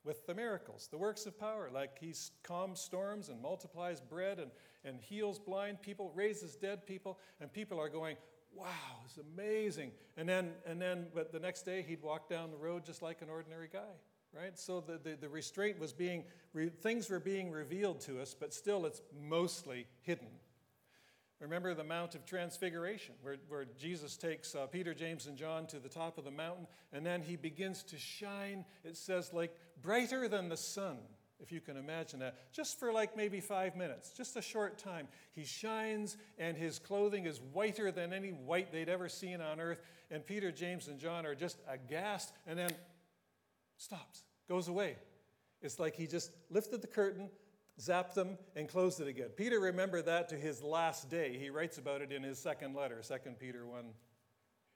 with 0.04 0.26
the 0.28 0.36
miracles, 0.36 0.88
the 0.92 0.98
works 0.98 1.26
of 1.26 1.40
power, 1.40 1.70
like 1.74 1.98
he 2.00 2.14
calms 2.44 2.80
storms 2.80 3.30
and 3.30 3.42
multiplies 3.42 4.00
bread 4.00 4.40
and, 4.40 4.52
and 4.84 5.02
heals 5.02 5.40
blind 5.40 5.82
people, 5.82 6.12
raises 6.14 6.56
dead 6.56 6.86
people, 6.86 7.20
and 7.42 7.52
people 7.52 7.80
are 7.80 7.90
going, 7.90 8.16
wow, 8.54 8.68
it's 9.04 9.18
amazing. 9.18 9.92
And 10.16 10.30
then, 10.30 10.52
and 10.66 10.80
then, 10.80 11.08
but 11.14 11.32
the 11.32 11.40
next 11.40 11.64
day 11.64 11.82
he'd 11.82 12.04
walk 12.04 12.30
down 12.30 12.52
the 12.52 12.58
road 12.58 12.86
just 12.86 13.02
like 13.02 13.22
an 13.22 13.30
ordinary 13.30 13.68
guy 13.72 13.96
right? 14.36 14.58
So 14.58 14.82
the, 14.82 14.98
the, 14.98 15.16
the 15.16 15.30
restraint 15.30 15.80
was 15.80 15.94
being, 15.94 16.24
re, 16.54 16.70
things 16.70 17.10
were 17.10 17.20
being 17.20 17.52
revealed 17.52 18.02
to 18.02 18.22
us, 18.22 18.36
but 18.38 18.54
still 18.54 18.86
it's 18.86 19.02
mostly 19.20 19.88
hidden. 20.02 20.28
Remember 21.40 21.74
the 21.74 21.84
Mount 21.84 22.16
of 22.16 22.26
Transfiguration, 22.26 23.16
where, 23.22 23.36
where 23.50 23.66
Jesus 23.78 24.16
takes 24.18 24.56
uh, 24.56 24.68
Peter, 24.68 24.94
James, 24.94 25.28
and 25.28 25.38
John 25.38 25.68
to 25.68 25.80
the 25.80 25.90
top 25.90 26.18
of 26.18 26.24
the 26.24 26.32
mountain, 26.32 26.66
and 26.94 27.06
then 27.06 27.22
he 27.22 27.36
begins 27.36 27.84
to 27.84 27.98
shine, 27.98 28.66
it 28.84 28.96
says, 28.96 29.34
like 29.34 29.54
brighter 29.82 30.28
than 30.28 30.48
the 30.48 30.58
sun, 30.58 30.98
if 31.42 31.52
you 31.52 31.60
can 31.60 31.76
imagine 31.76 32.20
that, 32.20 32.36
just 32.54 32.80
for 32.80 32.94
like 32.94 33.18
maybe 33.18 33.42
five 33.42 33.76
minutes, 33.76 34.12
just 34.12 34.38
a 34.38 34.42
short 34.42 34.78
time. 34.78 35.10
He 35.34 35.44
shines, 35.44 36.18
and 36.38 36.56
his 36.56 36.80
clothing 36.80 37.26
is 37.26 37.42
whiter 37.52 37.92
than 37.92 38.14
any 38.14 38.30
white 38.30 38.72
they'd 38.72 38.90
ever 38.90 39.10
seen 39.10 39.42
on 39.42 39.60
earth, 39.60 39.82
and 40.10 40.26
Peter, 40.26 40.52
James, 40.52 40.88
and 40.88 40.98
John 40.98 41.26
are 41.26 41.36
just 41.36 41.58
aghast, 41.68 42.32
and 42.48 42.58
then 42.58 42.72
stops, 43.78 44.24
goes 44.48 44.68
away. 44.68 44.98
It's 45.62 45.80
like 45.80 45.96
he 45.96 46.08
just 46.08 46.32
lifted 46.50 46.82
the 46.82 46.88
curtain, 46.88 47.30
zapped 47.80 48.14
them, 48.14 48.38
and 48.56 48.68
closed 48.68 49.02
it 49.02 49.08
again. 49.08 49.30
Peter 49.36 49.60
remembered 49.60 50.06
that 50.06 50.30
to 50.30 50.36
his 50.36 50.62
last 50.62 51.10
day. 51.10 51.38
He 51.40 51.50
writes 51.50 51.78
about 51.78 52.02
it 52.02 52.12
in 52.12 52.24
his 52.24 52.38
second 52.38 52.76
letter, 52.76 53.02
2 53.02 53.32
Peter 53.40 53.66
1 53.66 53.86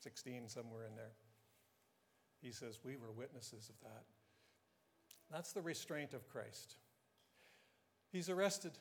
16, 0.01 0.47
somewhere 0.47 0.85
in 0.85 0.95
there. 0.95 1.11
He 2.41 2.51
says, 2.51 2.79
We 2.83 2.95
were 2.95 3.11
witnesses 3.11 3.69
of 3.69 3.75
that. 3.81 4.05
That's 5.29 5.51
the 5.51 5.61
restraint 5.61 6.13
of 6.13 6.27
Christ. 6.29 6.77
He's 8.11 8.29
arrested. 8.29 8.71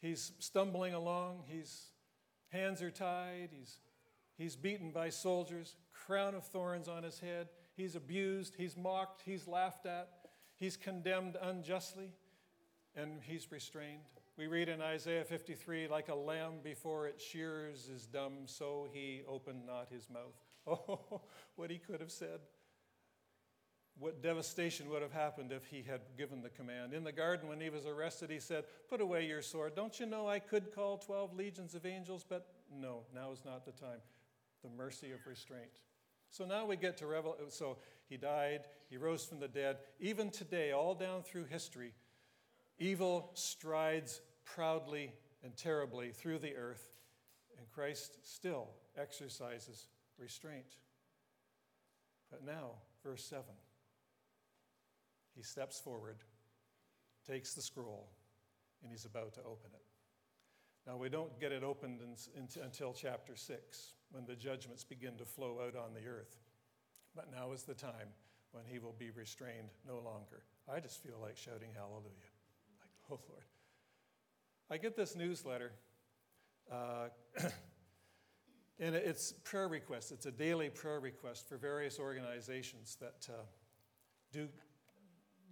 He's 0.00 0.32
stumbling 0.38 0.94
along. 0.94 1.44
His 1.48 1.86
hands 2.50 2.82
are 2.82 2.90
tied. 2.90 3.48
He's, 3.50 3.78
he's 4.36 4.54
beaten 4.54 4.90
by 4.90 5.08
soldiers, 5.08 5.74
crown 5.92 6.34
of 6.34 6.44
thorns 6.44 6.88
on 6.88 7.02
his 7.02 7.18
head 7.18 7.48
he's 7.76 7.94
abused, 7.94 8.54
he's 8.56 8.76
mocked, 8.76 9.22
he's 9.24 9.46
laughed 9.46 9.86
at, 9.86 10.08
he's 10.56 10.76
condemned 10.76 11.36
unjustly, 11.40 12.10
and 12.94 13.20
he's 13.22 13.50
restrained. 13.52 14.02
We 14.38 14.48
read 14.48 14.68
in 14.68 14.82
Isaiah 14.82 15.24
53 15.24 15.88
like 15.88 16.08
a 16.08 16.14
lamb 16.14 16.54
before 16.62 17.06
its 17.06 17.24
shears 17.24 17.88
is 17.88 18.06
dumb, 18.06 18.46
so 18.46 18.86
he 18.92 19.22
opened 19.26 19.66
not 19.66 19.88
his 19.90 20.08
mouth. 20.10 20.34
Oh, 20.68 21.20
what 21.54 21.70
he 21.70 21.78
could 21.78 22.00
have 22.00 22.10
said. 22.10 22.40
What 24.00 24.20
devastation 24.20 24.90
would 24.90 25.00
have 25.00 25.12
happened 25.12 25.52
if 25.52 25.64
he 25.66 25.84
had 25.88 26.00
given 26.18 26.42
the 26.42 26.50
command. 26.50 26.92
In 26.92 27.04
the 27.04 27.12
garden, 27.12 27.48
when 27.48 27.60
he 27.60 27.70
was 27.70 27.86
arrested, 27.86 28.30
he 28.30 28.40
said, 28.40 28.64
Put 28.90 29.00
away 29.00 29.26
your 29.26 29.42
sword. 29.42 29.76
Don't 29.76 30.00
you 30.00 30.06
know 30.06 30.28
I 30.28 30.40
could 30.40 30.74
call 30.74 30.98
12 30.98 31.34
legions 31.34 31.76
of 31.76 31.86
angels? 31.86 32.24
But 32.28 32.48
no, 32.70 33.02
now 33.14 33.30
is 33.30 33.44
not 33.44 33.64
the 33.64 33.70
time. 33.70 34.00
The 34.64 34.70
mercy 34.70 35.12
of 35.12 35.24
restraint. 35.24 35.70
So 36.36 36.44
now 36.44 36.66
we 36.66 36.76
get 36.76 36.98
to 36.98 37.06
Revelation. 37.06 37.46
So 37.48 37.78
he 38.10 38.18
died, 38.18 38.66
he 38.90 38.98
rose 38.98 39.24
from 39.24 39.40
the 39.40 39.48
dead. 39.48 39.78
Even 40.00 40.28
today, 40.28 40.72
all 40.72 40.94
down 40.94 41.22
through 41.22 41.46
history, 41.46 41.94
evil 42.78 43.30
strides 43.32 44.20
proudly 44.44 45.14
and 45.42 45.56
terribly 45.56 46.10
through 46.10 46.40
the 46.40 46.54
earth, 46.54 46.90
and 47.56 47.66
Christ 47.70 48.18
still 48.22 48.68
exercises 48.98 49.86
restraint. 50.18 50.76
But 52.30 52.44
now, 52.44 52.72
verse 53.02 53.24
7, 53.24 53.42
he 55.34 55.42
steps 55.42 55.80
forward, 55.80 56.16
takes 57.26 57.54
the 57.54 57.62
scroll, 57.62 58.10
and 58.82 58.92
he's 58.92 59.06
about 59.06 59.32
to 59.34 59.40
open 59.40 59.70
it. 59.72 59.85
Now, 60.86 60.96
we 60.96 61.08
don't 61.08 61.38
get 61.40 61.50
it 61.50 61.64
opened 61.64 62.00
in, 62.00 62.40
in, 62.40 62.48
until 62.62 62.92
chapter 62.92 63.34
6, 63.34 63.94
when 64.12 64.24
the 64.24 64.36
judgments 64.36 64.84
begin 64.84 65.16
to 65.16 65.24
flow 65.24 65.58
out 65.66 65.74
on 65.74 65.94
the 65.94 66.08
earth. 66.08 66.38
But 67.14 67.30
now 67.32 67.52
is 67.52 67.64
the 67.64 67.74
time 67.74 68.08
when 68.52 68.64
he 68.66 68.78
will 68.78 68.94
be 68.98 69.10
restrained 69.10 69.70
no 69.86 69.94
longer. 69.94 70.44
I 70.72 70.80
just 70.80 71.02
feel 71.02 71.18
like 71.20 71.36
shouting 71.36 71.70
hallelujah. 71.74 72.30
Like, 72.80 72.90
oh 73.10 73.20
Lord. 73.28 73.44
I 74.70 74.78
get 74.78 74.96
this 74.96 75.14
newsletter, 75.16 75.72
uh, 76.70 77.08
and 78.80 78.94
it's 78.94 79.32
prayer 79.44 79.68
requests. 79.68 80.10
It's 80.10 80.26
a 80.26 80.32
daily 80.32 80.70
prayer 80.70 81.00
request 81.00 81.48
for 81.48 81.56
various 81.56 81.98
organizations 81.98 82.96
that 83.00 83.28
uh, 83.28 83.42
do, 84.32 84.48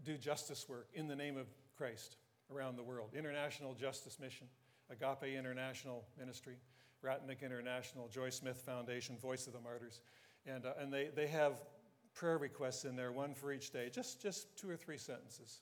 do 0.05 0.17
justice 0.17 0.69
work 0.69 0.89
in 0.95 1.07
the 1.07 1.17
name 1.17 1.37
of 1.37 1.47
Christ 1.77 2.17
around 2.53 2.77
the 2.77 2.83
world. 2.83 3.11
International 3.17 3.75
Justice 3.75 4.19
Mission. 4.21 4.49
Agape 4.91 5.37
International 5.37 6.05
Ministry, 6.19 6.57
Ratanak 7.05 7.43
International, 7.43 8.09
Joy 8.09 8.31
Smith 8.31 8.59
Foundation, 8.59 9.17
Voice 9.19 9.47
of 9.47 9.53
the 9.53 9.61
Martyrs. 9.61 10.01
And, 10.47 10.67
uh, 10.67 10.73
and 10.81 10.93
they, 10.93 11.09
they 11.15 11.27
have 11.27 11.55
prayer 12.15 12.39
requests 12.39 12.85
in 12.85 12.97
there, 12.97 13.13
one 13.13 13.35
for 13.35 13.53
each 13.53 13.71
day, 13.71 13.91
just, 13.93 14.23
just 14.23 14.57
two 14.57 14.71
or 14.71 14.77
three 14.77 14.99
sentences. 14.99 15.61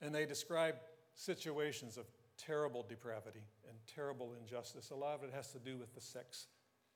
And 0.00 0.14
they 0.14 0.26
describe 0.26 0.76
situations 1.14 1.96
of 1.96 2.06
terrible 2.36 2.84
depravity 2.88 3.44
and 3.68 3.76
terrible 3.86 4.34
injustice. 4.40 4.90
A 4.90 4.94
lot 4.94 5.14
of 5.14 5.22
it 5.22 5.32
has 5.32 5.52
to 5.52 5.58
do 5.58 5.76
with 5.76 5.94
the 5.94 6.00
sex 6.00 6.46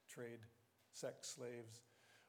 trade, 0.08 0.40
sex 0.92 1.36
slaves, 1.36 1.82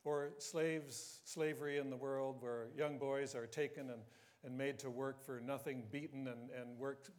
or 0.04 0.30
slaves, 0.38 1.20
slavery 1.26 1.78
in 1.78 1.90
the 1.90 1.98
world 1.98 2.38
where 2.40 2.68
young 2.78 2.98
boys 2.98 3.36
are 3.36 3.48
taken 3.48 3.90
and, 3.90 4.02
and 4.44 4.58
made 4.58 4.80
to 4.80 4.90
work 4.90 5.22
for 5.22 5.40
nothing, 5.40 5.84
beaten 5.92 6.28
and, 6.28 6.50
and 6.52 6.78
worked 6.78 7.10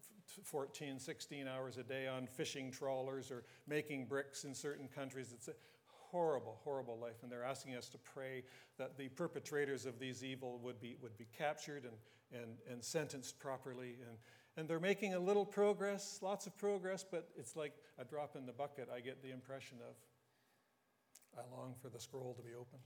14, 0.45 0.99
16 0.99 1.49
hours 1.49 1.77
a 1.79 1.83
day 1.83 2.07
on 2.07 2.27
fishing 2.27 2.71
trawlers 2.71 3.31
or 3.31 3.45
making 3.67 4.07
bricks 4.07 4.45
in 4.45 4.55
certain 4.55 4.89
countries. 4.89 5.33
It's 5.33 5.49
a 5.49 5.55
horrible, 6.11 6.59
horrible 6.65 6.99
life. 6.99 7.23
And 7.23 7.31
they're 7.31 7.45
asking 7.45 7.77
us 7.77 7.89
to 7.91 7.99
pray 7.99 8.43
that 8.79 8.97
the 8.97 9.09
perpetrators 9.09 9.87
of 9.87 9.99
these 9.99 10.25
evil 10.25 10.61
would 10.63 10.81
be, 10.81 10.97
would 11.03 11.17
be 11.17 11.27
captured 11.37 11.85
and, 11.85 12.43
and, 12.43 12.53
and 12.71 12.85
sentenced 12.85 13.39
properly. 13.39 13.97
And, 14.07 14.19
and 14.57 14.69
they're 14.69 14.81
making 14.81 15.15
a 15.15 15.21
little 15.21 15.47
progress, 15.47 16.19
lots 16.23 16.47
of 16.47 16.57
progress, 16.57 17.05
but 17.09 17.29
it's 17.37 17.57
like 17.57 17.73
a 17.99 18.05
drop 18.05 18.37
in 18.37 18.47
the 18.47 18.53
bucket, 18.53 18.89
I 18.95 19.01
get 19.01 19.23
the 19.23 19.31
impression 19.31 19.79
of. 19.89 19.95
I 21.39 21.57
long 21.57 21.75
for 21.81 21.89
the 21.89 22.01
scroll 22.01 22.35
to 22.35 22.43
be 22.43 22.55
opened. 22.55 22.83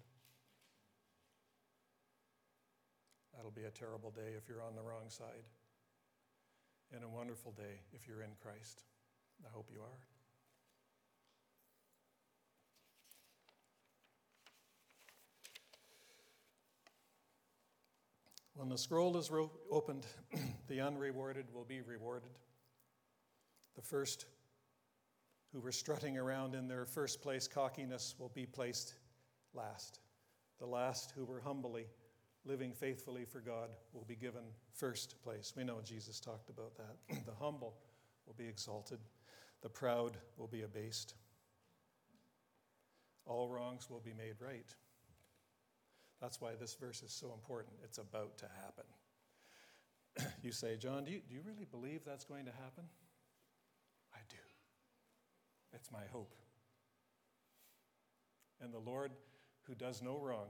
That'll 3.34 3.50
be 3.50 3.64
a 3.64 3.70
terrible 3.70 4.10
day 4.10 4.34
if 4.36 4.48
you're 4.48 4.62
on 4.62 4.76
the 4.76 4.82
wrong 4.82 5.08
side, 5.08 5.42
and 6.94 7.02
a 7.02 7.08
wonderful 7.08 7.52
day 7.52 7.80
if 7.92 8.06
you're 8.06 8.22
in 8.22 8.30
Christ. 8.40 8.82
I 9.44 9.48
hope 9.52 9.68
you 9.72 9.80
are. 9.80 9.98
When 18.54 18.68
the 18.68 18.78
scroll 18.78 19.16
is 19.16 19.32
ro- 19.32 19.50
opened, 19.70 20.06
the 20.68 20.80
unrewarded 20.80 21.46
will 21.52 21.64
be 21.64 21.80
rewarded. 21.80 22.30
The 23.74 23.82
first 23.82 24.26
who 25.52 25.60
were 25.60 25.72
strutting 25.72 26.16
around 26.16 26.54
in 26.54 26.68
their 26.68 26.86
first 26.86 27.20
place 27.20 27.48
cockiness 27.48 28.14
will 28.18 28.30
be 28.34 28.46
placed 28.46 28.94
last. 29.52 29.98
The 30.60 30.66
last 30.66 31.12
who 31.16 31.24
were 31.24 31.40
humbly 31.40 31.86
living 32.44 32.72
faithfully 32.72 33.24
for 33.24 33.40
God 33.40 33.70
will 33.92 34.04
be 34.04 34.16
given 34.16 34.42
first 34.72 35.22
place. 35.22 35.52
We 35.56 35.64
know 35.64 35.80
Jesus 35.82 36.20
talked 36.20 36.50
about 36.50 36.76
that. 36.76 37.24
the 37.26 37.34
humble 37.38 37.74
will 38.26 38.34
be 38.34 38.46
exalted, 38.46 38.98
the 39.62 39.68
proud 39.68 40.16
will 40.36 40.46
be 40.46 40.62
abased. 40.62 41.14
All 43.26 43.48
wrongs 43.48 43.88
will 43.88 44.00
be 44.00 44.12
made 44.12 44.34
right. 44.40 44.74
That's 46.20 46.40
why 46.40 46.50
this 46.60 46.74
verse 46.74 47.02
is 47.02 47.12
so 47.12 47.32
important. 47.32 47.74
It's 47.82 47.98
about 47.98 48.36
to 48.38 48.46
happen. 48.62 48.84
you 50.42 50.52
say, 50.52 50.76
John, 50.76 51.04
do 51.04 51.12
you, 51.12 51.20
do 51.26 51.34
you 51.34 51.40
really 51.44 51.66
believe 51.70 52.02
that's 52.04 52.24
going 52.24 52.44
to 52.44 52.52
happen? 52.52 52.84
I 54.14 54.18
do. 54.28 54.36
It's 55.72 55.90
my 55.90 56.04
hope. 56.12 56.34
And 58.60 58.72
the 58.72 58.78
Lord, 58.78 59.12
who 59.62 59.74
does 59.74 60.02
no 60.02 60.18
wrong 60.18 60.48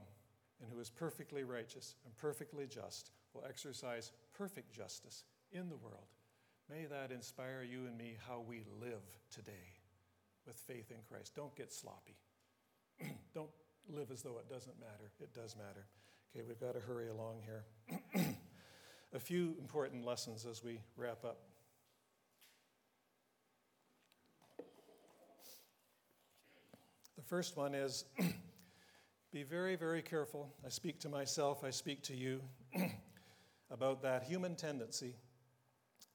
and 0.61 0.71
who 0.73 0.81
is 0.81 0.91
perfectly 0.91 1.45
righteous 1.45 1.95
and 2.05 2.17
perfectly 2.17 2.67
just, 2.67 3.11
will 3.33 3.45
exercise 3.49 4.13
perfect 4.33 4.73
justice 4.73 5.25
in 5.53 5.69
the 5.69 5.77
world. 5.77 6.07
May 6.71 6.87
that 6.87 7.11
inspire 7.11 7.63
you 7.63 7.87
and 7.87 7.97
me 7.99 8.17
how 8.27 8.43
we 8.47 8.65
live 8.81 9.03
today 9.31 9.75
with 10.47 10.57
faith 10.57 10.91
in 10.91 10.99
Christ. 11.09 11.35
Don't 11.35 11.55
get 11.57 11.73
sloppy. 11.73 12.17
Don't 13.35 13.51
live 13.89 14.11
as 14.11 14.23
though 14.23 14.39
it 14.39 14.49
doesn't 14.49 14.79
matter. 14.81 15.11
It 15.21 15.35
does 15.35 15.57
matter. 15.57 15.87
Okay, 16.35 16.45
we've 16.47 16.61
got 16.61 16.75
to 16.75 16.81
hurry 16.81 17.09
along 17.09 17.43
here. 17.45 17.65
a 19.15 19.21
few 19.21 19.57
important 19.61 20.05
lessons 20.05 20.47
as 20.47 20.65
we 20.65 20.81
wrap 20.97 21.25
up. 21.25 21.39
The 27.17 27.23
first 27.23 27.57
one 27.57 27.75
is 27.75 28.05
be 29.35 29.43
very, 29.43 29.75
very 29.75 30.01
careful. 30.01 30.49
I 30.65 30.69
speak 30.69 31.01
to 31.01 31.09
myself, 31.09 31.65
I 31.65 31.71
speak 31.71 32.05
to 32.05 32.15
you 32.15 32.41
about 33.71 34.01
that 34.03 34.23
human 34.23 34.55
tendency 34.55 35.17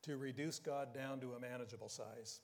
to 0.03 0.15
reduce 0.15 0.57
God 0.57 0.93
down 0.93 1.19
to 1.19 1.33
a 1.33 1.39
manageable 1.39 1.89
size. 1.89 2.39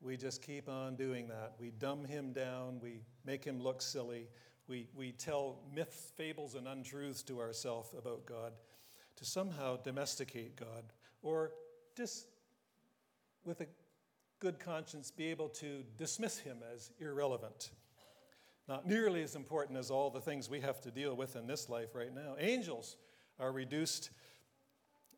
We 0.00 0.16
just 0.16 0.42
keep 0.42 0.68
on 0.68 0.96
doing 0.96 1.28
that. 1.28 1.52
We 1.60 1.70
dumb 1.70 2.04
him 2.04 2.32
down, 2.32 2.80
we 2.82 3.02
make 3.24 3.44
him 3.44 3.62
look 3.62 3.80
silly, 3.80 4.26
we, 4.66 4.88
we 4.92 5.12
tell 5.12 5.60
myths, 5.72 6.10
fables, 6.16 6.56
and 6.56 6.66
untruths 6.66 7.22
to 7.22 7.38
ourselves 7.38 7.90
about 7.96 8.26
God 8.26 8.54
to 9.14 9.24
somehow 9.24 9.76
domesticate 9.76 10.56
God 10.56 10.82
or 11.22 11.52
just 11.96 12.26
with 13.44 13.60
a 13.60 13.66
good 14.40 14.58
conscience 14.58 15.12
be 15.12 15.28
able 15.28 15.48
to 15.50 15.84
dismiss 15.96 16.38
him 16.38 16.58
as 16.74 16.90
irrelevant. 16.98 17.70
Not 18.72 18.86
nearly 18.86 19.22
as 19.22 19.36
important 19.36 19.78
as 19.78 19.90
all 19.90 20.08
the 20.08 20.22
things 20.22 20.48
we 20.48 20.58
have 20.60 20.80
to 20.80 20.90
deal 20.90 21.14
with 21.14 21.36
in 21.36 21.46
this 21.46 21.68
life 21.68 21.94
right 21.94 22.14
now. 22.14 22.36
Angels 22.38 22.96
are 23.38 23.52
reduced 23.52 24.08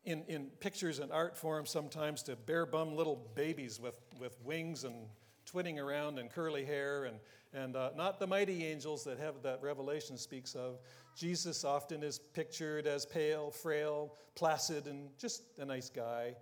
in, 0.03 0.25
in 0.27 0.47
pictures 0.59 0.99
and 0.99 1.09
art 1.09 1.37
form 1.37 1.65
sometimes 1.65 2.21
to 2.23 2.35
bare 2.35 2.65
bum 2.65 2.97
little 2.97 3.31
babies 3.33 3.79
with, 3.79 3.95
with 4.19 4.37
wings 4.43 4.83
and 4.83 5.07
twitting 5.45 5.79
around 5.79 6.19
and 6.19 6.29
curly 6.29 6.65
hair 6.65 7.05
and, 7.05 7.17
and 7.53 7.77
uh, 7.77 7.91
not 7.95 8.19
the 8.19 8.27
mighty 8.27 8.65
angels 8.65 9.05
that 9.05 9.17
have 9.19 9.41
that 9.43 9.61
revelation 9.61 10.17
speaks 10.17 10.53
of 10.55 10.79
jesus 11.15 11.63
often 11.63 12.01
is 12.01 12.17
pictured 12.17 12.87
as 12.87 13.05
pale 13.05 13.51
frail 13.51 14.15
placid 14.33 14.87
and 14.87 15.07
just 15.19 15.43
a 15.59 15.65
nice 15.65 15.89
guy 15.89 16.35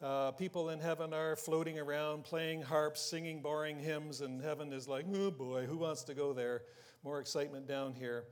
uh, 0.00 0.30
people 0.32 0.70
in 0.70 0.78
heaven 0.78 1.12
are 1.12 1.34
floating 1.34 1.78
around 1.78 2.24
playing 2.24 2.62
harps 2.62 3.00
singing 3.00 3.42
boring 3.42 3.78
hymns 3.78 4.20
and 4.20 4.42
heaven 4.42 4.72
is 4.72 4.86
like 4.86 5.04
oh 5.14 5.30
boy 5.30 5.66
who 5.66 5.76
wants 5.76 6.02
to 6.04 6.14
go 6.14 6.32
there 6.32 6.62
more 7.02 7.20
excitement 7.20 7.66
down 7.66 7.92
here 7.92 8.24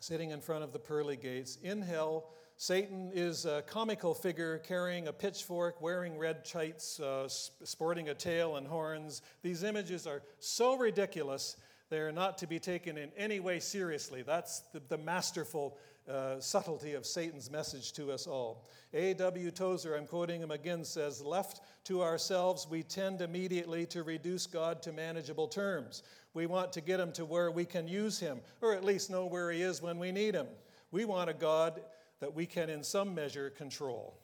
sitting 0.00 0.30
in 0.30 0.40
front 0.40 0.64
of 0.64 0.72
the 0.72 0.78
pearly 0.78 1.16
gates 1.16 1.58
in 1.62 1.82
hell 1.82 2.30
Satan 2.56 3.10
is 3.14 3.46
a 3.46 3.62
comical 3.62 4.12
figure 4.12 4.58
carrying 4.58 5.08
a 5.08 5.14
pitchfork, 5.14 5.80
wearing 5.80 6.18
red 6.18 6.44
tights, 6.44 7.00
uh, 7.00 7.26
sporting 7.26 8.10
a 8.10 8.14
tail 8.14 8.56
and 8.56 8.66
horns. 8.66 9.22
These 9.40 9.62
images 9.62 10.06
are 10.06 10.20
so 10.40 10.76
ridiculous, 10.76 11.56
they 11.88 12.00
are 12.00 12.12
not 12.12 12.36
to 12.36 12.46
be 12.46 12.58
taken 12.58 12.98
in 12.98 13.12
any 13.16 13.40
way 13.40 13.60
seriously. 13.60 14.20
That's 14.20 14.60
the, 14.74 14.82
the 14.90 14.98
masterful 14.98 15.78
uh, 16.10 16.40
subtlety 16.40 16.94
of 16.94 17.06
Satan's 17.06 17.50
message 17.50 17.92
to 17.92 18.10
us 18.10 18.26
all. 18.26 18.66
A.W. 18.92 19.50
Tozer, 19.50 19.96
I'm 19.96 20.06
quoting 20.06 20.40
him 20.40 20.50
again, 20.50 20.84
says, 20.84 21.22
Left 21.22 21.60
to 21.84 22.02
ourselves, 22.02 22.66
we 22.68 22.82
tend 22.82 23.20
immediately 23.20 23.86
to 23.86 24.02
reduce 24.02 24.46
God 24.46 24.82
to 24.82 24.92
manageable 24.92 25.48
terms. 25.48 26.02
We 26.34 26.46
want 26.46 26.72
to 26.72 26.80
get 26.80 27.00
him 27.00 27.12
to 27.12 27.24
where 27.24 27.50
we 27.50 27.64
can 27.64 27.86
use 27.86 28.18
him, 28.18 28.40
or 28.60 28.74
at 28.74 28.84
least 28.84 29.10
know 29.10 29.26
where 29.26 29.50
he 29.50 29.62
is 29.62 29.80
when 29.80 29.98
we 29.98 30.12
need 30.12 30.34
him. 30.34 30.46
We 30.90 31.04
want 31.04 31.30
a 31.30 31.34
God 31.34 31.80
that 32.20 32.34
we 32.34 32.46
can, 32.46 32.68
in 32.68 32.82
some 32.82 33.14
measure, 33.14 33.50
control. 33.50 34.18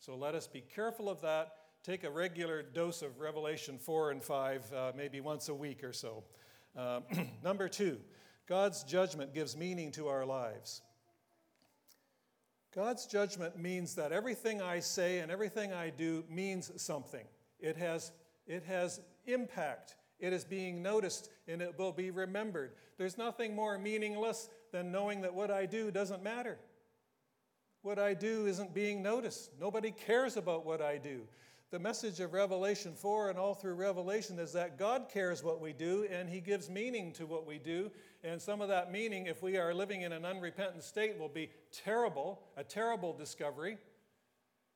So 0.00 0.16
let 0.16 0.34
us 0.34 0.46
be 0.46 0.60
careful 0.60 1.08
of 1.08 1.20
that. 1.22 1.54
Take 1.82 2.04
a 2.04 2.10
regular 2.10 2.62
dose 2.62 3.02
of 3.02 3.20
Revelation 3.20 3.78
4 3.78 4.12
and 4.12 4.22
5, 4.22 4.72
uh, 4.72 4.92
maybe 4.96 5.20
once 5.20 5.48
a 5.48 5.54
week 5.54 5.82
or 5.82 5.92
so. 5.92 6.24
Uh, 6.76 7.00
number 7.42 7.68
two, 7.68 7.98
God's 8.46 8.82
judgment 8.84 9.34
gives 9.34 9.56
meaning 9.56 9.90
to 9.92 10.08
our 10.08 10.24
lives. 10.24 10.82
God's 12.74 13.06
judgment 13.06 13.58
means 13.58 13.94
that 13.94 14.12
everything 14.12 14.60
I 14.60 14.80
say 14.80 15.20
and 15.20 15.30
everything 15.30 15.72
I 15.72 15.90
do 15.90 16.24
means 16.30 16.70
something. 16.76 17.24
It 17.60 17.76
has, 17.76 18.12
it 18.46 18.64
has 18.64 19.00
impact. 19.26 19.96
It 20.20 20.32
is 20.32 20.44
being 20.44 20.82
noticed 20.82 21.30
and 21.46 21.62
it 21.62 21.78
will 21.78 21.92
be 21.92 22.10
remembered. 22.10 22.72
There's 22.98 23.16
nothing 23.16 23.54
more 23.54 23.78
meaningless 23.78 24.48
than 24.72 24.92
knowing 24.92 25.22
that 25.22 25.34
what 25.34 25.50
I 25.50 25.66
do 25.66 25.90
doesn't 25.90 26.22
matter 26.22 26.58
what 27.82 27.98
I 27.98 28.14
do 28.14 28.46
isn't 28.46 28.74
being 28.74 29.02
noticed. 29.02 29.50
Nobody 29.60 29.90
cares 29.90 30.36
about 30.36 30.66
what 30.66 30.82
I 30.82 30.98
do. 30.98 31.22
The 31.70 31.78
message 31.78 32.18
of 32.20 32.32
Revelation 32.32 32.94
4 32.94 33.28
and 33.28 33.38
all 33.38 33.52
through 33.52 33.74
Revelation 33.74 34.38
is 34.38 34.54
that 34.54 34.78
God 34.78 35.10
cares 35.12 35.44
what 35.44 35.60
we 35.60 35.74
do 35.74 36.08
and 36.10 36.26
He 36.26 36.40
gives 36.40 36.70
meaning 36.70 37.12
to 37.12 37.26
what 37.26 37.46
we 37.46 37.58
do. 37.58 37.90
And 38.24 38.40
some 38.40 38.62
of 38.62 38.68
that 38.68 38.90
meaning, 38.90 39.26
if 39.26 39.42
we 39.42 39.58
are 39.58 39.74
living 39.74 40.00
in 40.00 40.12
an 40.12 40.24
unrepentant 40.24 40.82
state, 40.82 41.18
will 41.18 41.28
be 41.28 41.50
terrible, 41.70 42.40
a 42.56 42.64
terrible 42.64 43.12
discovery. 43.12 43.76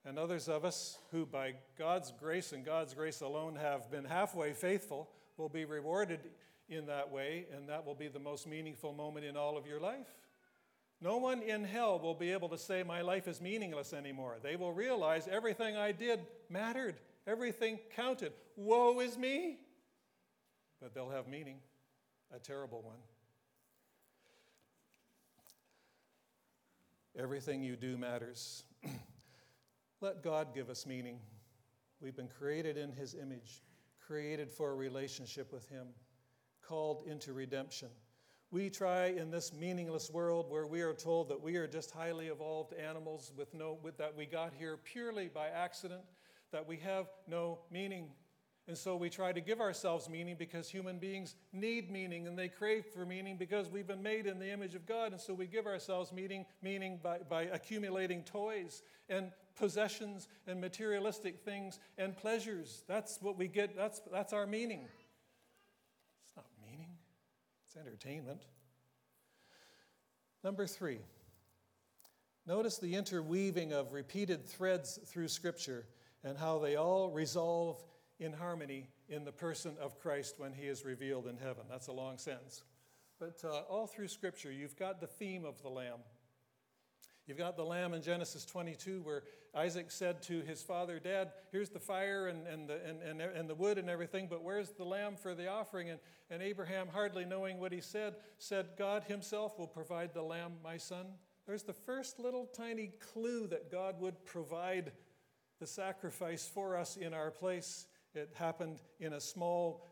And 0.04 0.18
others 0.18 0.50
of 0.50 0.66
us 0.66 0.98
who, 1.12 1.24
by 1.24 1.54
God's 1.78 2.12
grace 2.12 2.52
and 2.52 2.62
God's 2.62 2.92
grace 2.92 3.22
alone, 3.22 3.56
have 3.56 3.90
been 3.90 4.04
halfway 4.04 4.52
faithful, 4.52 5.08
will 5.38 5.48
be 5.48 5.64
rewarded 5.64 6.20
in 6.68 6.84
that 6.86 7.10
way, 7.10 7.46
and 7.56 7.70
that 7.70 7.86
will 7.86 7.94
be 7.94 8.08
the 8.08 8.18
most 8.18 8.46
meaningful 8.46 8.92
moment 8.92 9.24
in 9.24 9.34
all 9.34 9.56
of 9.56 9.66
your 9.66 9.80
life. 9.80 10.14
No 11.02 11.16
one 11.16 11.42
in 11.42 11.64
hell 11.64 11.98
will 11.98 12.14
be 12.14 12.30
able 12.30 12.48
to 12.50 12.58
say, 12.58 12.84
My 12.84 13.00
life 13.00 13.26
is 13.26 13.40
meaningless 13.40 13.92
anymore. 13.92 14.36
They 14.40 14.54
will 14.54 14.72
realize 14.72 15.26
everything 15.26 15.76
I 15.76 15.90
did 15.90 16.20
mattered, 16.48 16.94
everything 17.26 17.80
counted. 17.96 18.32
Woe 18.54 19.00
is 19.00 19.18
me! 19.18 19.58
But 20.80 20.94
they'll 20.94 21.10
have 21.10 21.26
meaning, 21.26 21.56
a 22.34 22.38
terrible 22.38 22.82
one. 22.82 22.98
Everything 27.18 27.64
you 27.64 27.74
do 27.74 27.96
matters. 27.98 28.62
Let 30.00 30.22
God 30.22 30.54
give 30.54 30.70
us 30.70 30.86
meaning. 30.86 31.18
We've 32.00 32.16
been 32.16 32.28
created 32.28 32.76
in 32.76 32.92
His 32.92 33.14
image, 33.14 33.64
created 34.06 34.52
for 34.52 34.70
a 34.70 34.74
relationship 34.74 35.52
with 35.52 35.68
Him, 35.68 35.88
called 36.62 37.02
into 37.08 37.32
redemption. 37.32 37.88
We 38.52 38.68
try 38.68 39.06
in 39.06 39.30
this 39.30 39.50
meaningless 39.50 40.10
world 40.10 40.50
where 40.50 40.66
we 40.66 40.82
are 40.82 40.92
told 40.92 41.30
that 41.30 41.42
we 41.42 41.56
are 41.56 41.66
just 41.66 41.90
highly 41.90 42.26
evolved 42.26 42.74
animals 42.74 43.32
with 43.34 43.54
no, 43.54 43.78
with, 43.82 43.96
that 43.96 44.14
we 44.14 44.26
got 44.26 44.52
here 44.52 44.76
purely 44.76 45.28
by 45.28 45.48
accident, 45.48 46.02
that 46.50 46.68
we 46.68 46.76
have 46.76 47.06
no 47.26 47.60
meaning. 47.70 48.10
And 48.68 48.76
so 48.76 48.94
we 48.94 49.08
try 49.08 49.32
to 49.32 49.40
give 49.40 49.62
ourselves 49.62 50.06
meaning 50.06 50.36
because 50.38 50.68
human 50.68 50.98
beings 50.98 51.34
need 51.54 51.90
meaning 51.90 52.26
and 52.26 52.38
they 52.38 52.48
crave 52.48 52.84
for 52.84 53.06
meaning 53.06 53.38
because 53.38 53.70
we've 53.70 53.86
been 53.86 54.02
made 54.02 54.26
in 54.26 54.38
the 54.38 54.52
image 54.52 54.74
of 54.74 54.84
God. 54.84 55.12
And 55.12 55.20
so 55.20 55.32
we 55.32 55.46
give 55.46 55.66
ourselves 55.66 56.12
meaning, 56.12 56.44
meaning 56.60 57.00
by, 57.02 57.20
by 57.20 57.44
accumulating 57.44 58.22
toys 58.22 58.82
and 59.08 59.30
possessions 59.56 60.28
and 60.46 60.60
materialistic 60.60 61.40
things 61.42 61.78
and 61.96 62.14
pleasures. 62.14 62.84
That's 62.86 63.18
what 63.22 63.38
we 63.38 63.48
get, 63.48 63.74
that's, 63.74 64.02
that's 64.12 64.34
our 64.34 64.46
meaning. 64.46 64.88
It's 67.72 67.80
entertainment. 67.80 68.42
Number 70.44 70.66
three, 70.66 70.98
Notice 72.44 72.76
the 72.76 72.96
interweaving 72.96 73.72
of 73.72 73.92
repeated 73.92 74.44
threads 74.44 74.98
through 75.06 75.28
Scripture 75.28 75.86
and 76.22 76.36
how 76.36 76.58
they 76.58 76.76
all 76.76 77.08
resolve 77.08 77.82
in 78.18 78.32
harmony 78.32 78.88
in 79.08 79.24
the 79.24 79.32
person 79.32 79.76
of 79.80 79.98
Christ 79.98 80.34
when 80.38 80.52
he 80.52 80.66
is 80.66 80.84
revealed 80.84 81.28
in 81.28 81.38
heaven. 81.38 81.64
That's 81.70 81.86
a 81.86 81.92
long 81.92 82.18
sentence. 82.18 82.62
But 83.18 83.40
uh, 83.42 83.60
all 83.70 83.86
through 83.86 84.08
Scripture, 84.08 84.52
you've 84.52 84.76
got 84.76 85.00
the 85.00 85.06
theme 85.06 85.44
of 85.44 85.62
the 85.62 85.70
Lamb. 85.70 86.00
You've 87.26 87.38
got 87.38 87.56
the 87.56 87.64
lamb 87.64 87.94
in 87.94 88.02
Genesis 88.02 88.44
22 88.44 89.02
where 89.02 89.22
Isaac 89.54 89.90
said 89.90 90.22
to 90.22 90.40
his 90.40 90.62
father, 90.62 90.98
Dad, 90.98 91.32
here's 91.52 91.68
the 91.68 91.78
fire 91.78 92.26
and, 92.26 92.46
and, 92.46 92.68
the, 92.68 92.80
and, 92.84 93.02
and, 93.02 93.20
and 93.20 93.48
the 93.48 93.54
wood 93.54 93.78
and 93.78 93.88
everything, 93.88 94.26
but 94.28 94.42
where's 94.42 94.70
the 94.70 94.84
lamb 94.84 95.14
for 95.14 95.34
the 95.34 95.48
offering? 95.48 95.90
And, 95.90 96.00
and 96.30 96.42
Abraham, 96.42 96.88
hardly 96.92 97.24
knowing 97.24 97.60
what 97.60 97.70
he 97.70 97.80
said, 97.80 98.16
said, 98.38 98.70
God 98.76 99.04
himself 99.04 99.58
will 99.58 99.68
provide 99.68 100.14
the 100.14 100.22
lamb, 100.22 100.54
my 100.64 100.78
son. 100.78 101.06
There's 101.46 101.62
the 101.62 101.72
first 101.72 102.18
little 102.18 102.46
tiny 102.46 102.92
clue 103.12 103.46
that 103.48 103.70
God 103.70 104.00
would 104.00 104.24
provide 104.24 104.92
the 105.60 105.66
sacrifice 105.66 106.50
for 106.52 106.76
us 106.76 106.96
in 106.96 107.14
our 107.14 107.30
place. 107.30 107.86
It 108.14 108.30
happened 108.34 108.82
in 108.98 109.12
a 109.12 109.20
small 109.20 109.86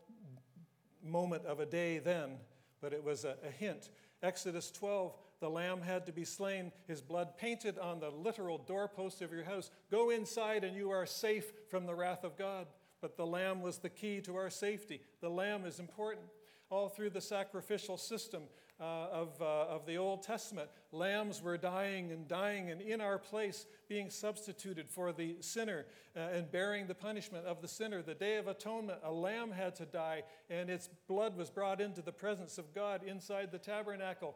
moment 1.03 1.45
of 1.45 1.59
a 1.59 1.65
day 1.65 1.99
then, 1.99 2.37
but 2.81 2.93
it 2.93 3.03
was 3.03 3.25
a, 3.25 3.35
a 3.47 3.51
hint. 3.51 3.89
Exodus 4.21 4.69
12, 4.71 5.15
the 5.41 5.49
lamb 5.49 5.81
had 5.81 6.05
to 6.05 6.13
be 6.13 6.23
slain, 6.23 6.71
his 6.87 7.01
blood 7.01 7.37
painted 7.37 7.77
on 7.77 7.99
the 7.99 8.09
literal 8.09 8.57
doorposts 8.57 9.21
of 9.21 9.33
your 9.33 9.43
house. 9.43 9.69
Go 9.89 10.09
inside 10.09 10.63
and 10.63 10.77
you 10.77 10.91
are 10.91 11.05
safe 11.05 11.51
from 11.69 11.85
the 11.85 11.95
wrath 11.95 12.23
of 12.23 12.37
God. 12.37 12.67
But 13.01 13.17
the 13.17 13.25
lamb 13.25 13.61
was 13.61 13.79
the 13.79 13.89
key 13.89 14.21
to 14.21 14.35
our 14.37 14.49
safety. 14.49 15.01
The 15.19 15.29
lamb 15.29 15.65
is 15.65 15.79
important. 15.79 16.27
All 16.69 16.87
through 16.87 17.09
the 17.09 17.19
sacrificial 17.19 17.97
system, 17.97 18.43
uh, 18.81 19.07
of, 19.11 19.39
uh, 19.39 19.45
of 19.45 19.85
the 19.85 19.95
Old 19.95 20.23
Testament. 20.23 20.67
Lambs 20.91 21.39
were 21.39 21.55
dying 21.55 22.11
and 22.11 22.27
dying, 22.27 22.71
and 22.71 22.81
in 22.81 22.99
our 22.99 23.19
place, 23.19 23.67
being 23.87 24.09
substituted 24.09 24.89
for 24.89 25.13
the 25.13 25.35
sinner 25.39 25.85
uh, 26.17 26.19
and 26.33 26.51
bearing 26.51 26.87
the 26.87 26.95
punishment 26.95 27.45
of 27.45 27.61
the 27.61 27.67
sinner. 27.67 28.01
The 28.01 28.15
Day 28.15 28.37
of 28.37 28.47
Atonement, 28.47 28.97
a 29.03 29.11
lamb 29.11 29.51
had 29.51 29.75
to 29.75 29.85
die, 29.85 30.23
and 30.49 30.67
its 30.67 30.89
blood 31.07 31.37
was 31.37 31.51
brought 31.51 31.79
into 31.79 32.01
the 32.01 32.11
presence 32.11 32.57
of 32.57 32.73
God 32.73 33.03
inside 33.03 33.51
the 33.51 33.59
tabernacle. 33.59 34.35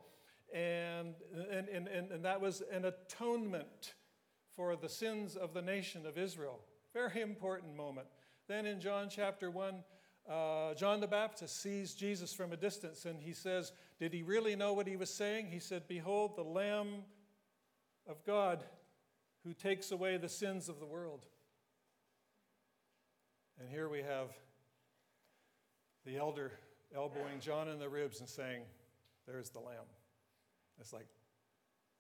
And, 0.54 1.16
and, 1.52 1.68
and, 1.68 2.12
and 2.12 2.26
that 2.26 2.40
was 2.40 2.64
an 2.72 2.86
atonement 2.86 3.96
for 4.56 4.76
the 4.76 4.90
sins 4.90 5.36
of 5.36 5.54
the 5.54 5.62
nation 5.62 6.06
of 6.06 6.18
Israel. 6.18 6.60
Very 6.94 7.22
important 7.22 7.76
moment. 7.76 8.08
Then 8.48 8.66
in 8.66 8.80
John 8.80 9.10
chapter 9.10 9.52
1, 9.52 9.84
uh, 10.30 10.74
John 10.76 11.02
the 11.02 11.08
Baptist 11.08 11.62
sees 11.62 11.94
Jesus 11.94 12.34
from 12.34 12.52
a 12.52 12.58
distance 12.58 13.06
and 13.06 13.22
he 13.22 13.34
says, 13.34 13.74
Did 14.00 14.14
he 14.14 14.24
really 14.24 14.56
know 14.56 14.74
what 14.74 14.88
he 14.88 14.96
was 14.96 15.14
saying? 15.14 15.48
He 15.52 15.60
said, 15.60 15.88
Behold, 15.88 16.36
the 16.36 16.44
Lamb 16.44 17.04
of 18.08 18.24
God 18.24 18.64
who 19.44 19.54
takes 19.54 19.92
away 19.92 20.18
the 20.18 20.30
sins 20.30 20.70
of 20.70 20.80
the 20.80 20.86
world. 20.86 21.26
And 23.60 23.70
here 23.70 23.88
we 23.88 24.00
have 24.00 24.30
the 26.06 26.18
elder 26.18 26.52
elbowing 26.96 27.40
John 27.40 27.68
in 27.68 27.80
the 27.80 27.90
ribs 27.90 28.20
and 28.20 28.30
saying, 28.30 28.62
There's 29.28 29.50
the 29.50 29.60
Lamb. 29.60 29.86
It's 30.80 30.94
like, 30.94 31.08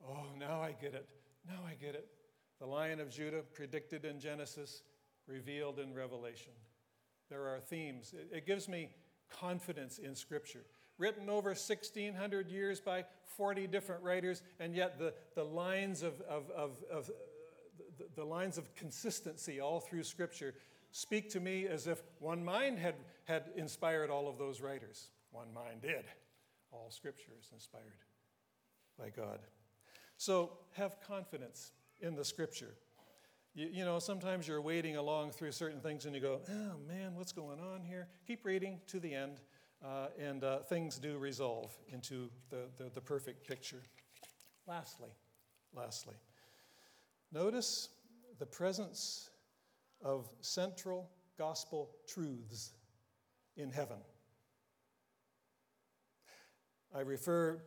Oh, 0.04 0.26
now 0.38 0.62
I 0.62 0.74
get 0.80 0.94
it. 0.94 1.08
Now 1.48 1.60
I 1.68 1.76
get 1.76 1.96
it. 1.96 2.08
The 2.60 2.66
Lion 2.66 3.00
of 3.00 3.10
Judah, 3.10 3.42
predicted 3.54 4.06
in 4.06 4.20
Genesis, 4.20 4.82
revealed 5.28 5.80
in 5.80 5.94
Revelation. 5.94 6.54
There 7.30 7.48
are 7.48 7.60
themes. 7.60 8.14
It, 8.14 8.38
it 8.38 8.48
gives 8.48 8.68
me 8.68 8.90
confidence 9.30 9.98
in 9.98 10.16
Scripture. 10.16 10.64
Written 10.98 11.30
over 11.30 11.50
1,600 11.50 12.50
years 12.50 12.80
by 12.80 13.04
40 13.36 13.68
different 13.68 14.04
writers, 14.04 14.42
and 14.60 14.76
yet 14.76 14.98
the, 14.98 15.14
the 15.36 15.44
lines 15.44 16.04
of, 16.04 16.22
of, 16.22 16.50
of, 16.52 16.78
of 16.92 17.12
the, 17.98 18.06
the 18.16 18.24
lines 18.24 18.58
of 18.58 18.74
consistency 18.76 19.60
all 19.60 19.80
through 19.80 20.04
Scripture 20.04 20.54
speak 20.92 21.30
to 21.32 21.42
me 21.42 21.68
as 21.68 21.88
if 21.88 22.02
one 22.20 22.46
mind 22.46 22.80
had, 22.80 22.96
had 23.26 23.46
inspired 23.58 24.10
all 24.10 24.30
of 24.30 24.38
those 24.38 24.62
writers. 24.62 25.10
One 25.32 25.54
mind 25.54 25.82
did. 25.82 26.06
All 26.72 26.90
Scripture 26.90 27.34
is 27.38 27.50
inspired 27.52 27.92
by 28.98 29.10
God. 29.10 29.40
So 30.18 30.58
have 30.74 31.02
confidence 31.02 31.72
in 32.02 32.16
the 32.16 32.24
Scripture. 32.26 32.76
You, 33.54 33.70
you, 33.72 33.86
know, 33.86 34.00
sometimes 34.00 34.48
you're 34.48 34.62
wading 34.62 34.98
along 34.98 35.32
through 35.32 35.52
certain 35.52 35.80
things 35.80 36.06
and 36.06 36.16
you 36.16 36.22
go, 36.22 36.42
oh 36.50 36.78
man, 36.88 37.16
what's 37.16 37.32
going 37.32 37.60
on 37.60 37.84
here? 37.84 38.08
Keep 38.28 38.46
reading 38.46 38.80
to 38.88 39.00
the 39.00 39.14
end, 39.14 39.42
uh, 39.84 40.08
and 40.20 40.44
uh, 40.44 40.60
things 40.60 40.98
do 40.98 41.18
resolve 41.18 41.76
into 41.92 42.30
the, 42.50 42.68
the, 42.78 42.90
the 42.94 43.02
perfect 43.02 43.48
picture. 43.48 43.82
Lastly, 44.68 45.10
lastly, 45.74 46.16
notice 47.32 47.90
the 48.40 48.46
presence 48.46 49.30
of 50.04 50.30
central 50.42 51.10
gospel 51.38 51.92
truths 52.08 52.72
in 53.58 53.70
heaven. 53.70 53.98
I 56.94 57.02
refer 57.02 57.62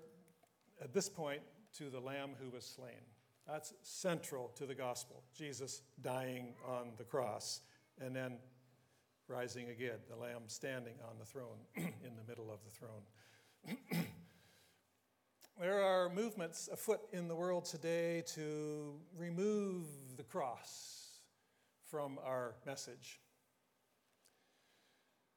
at 0.83 0.93
this 0.93 1.09
point 1.09 1.43
to 1.79 1.91
the 1.91 2.01
Lamb 2.01 2.31
who 2.41 2.51
was 2.51 2.65
slain. 2.65 3.03
That's 3.47 3.73
central 3.83 4.53
to 4.57 4.67
the 4.67 4.75
gospel. 4.75 5.23
Jesus 5.35 5.83
dying 6.03 6.55
on 6.67 6.91
the 6.99 7.05
cross 7.05 7.63
and 8.01 8.15
then 8.15 8.39
rising 9.27 9.69
again, 9.69 9.99
the 10.09 10.17
Lamb 10.17 10.43
standing 10.47 10.95
on 11.09 11.19
the 11.19 11.25
throne, 11.25 11.59
in 11.77 12.17
the 12.17 12.25
middle 12.27 12.51
of 12.51 12.59
the 12.65 12.71
throne. 12.71 14.07
there 15.61 15.83
are 15.83 16.09
movements 16.09 16.69
afoot 16.73 17.01
in 17.13 17.29
the 17.29 17.35
world 17.35 17.65
today 17.65 18.23
to 18.35 18.95
remove 19.17 19.87
the 20.17 20.23
cross 20.23 21.21
from 21.91 22.19
our 22.25 22.55
message. 22.67 23.21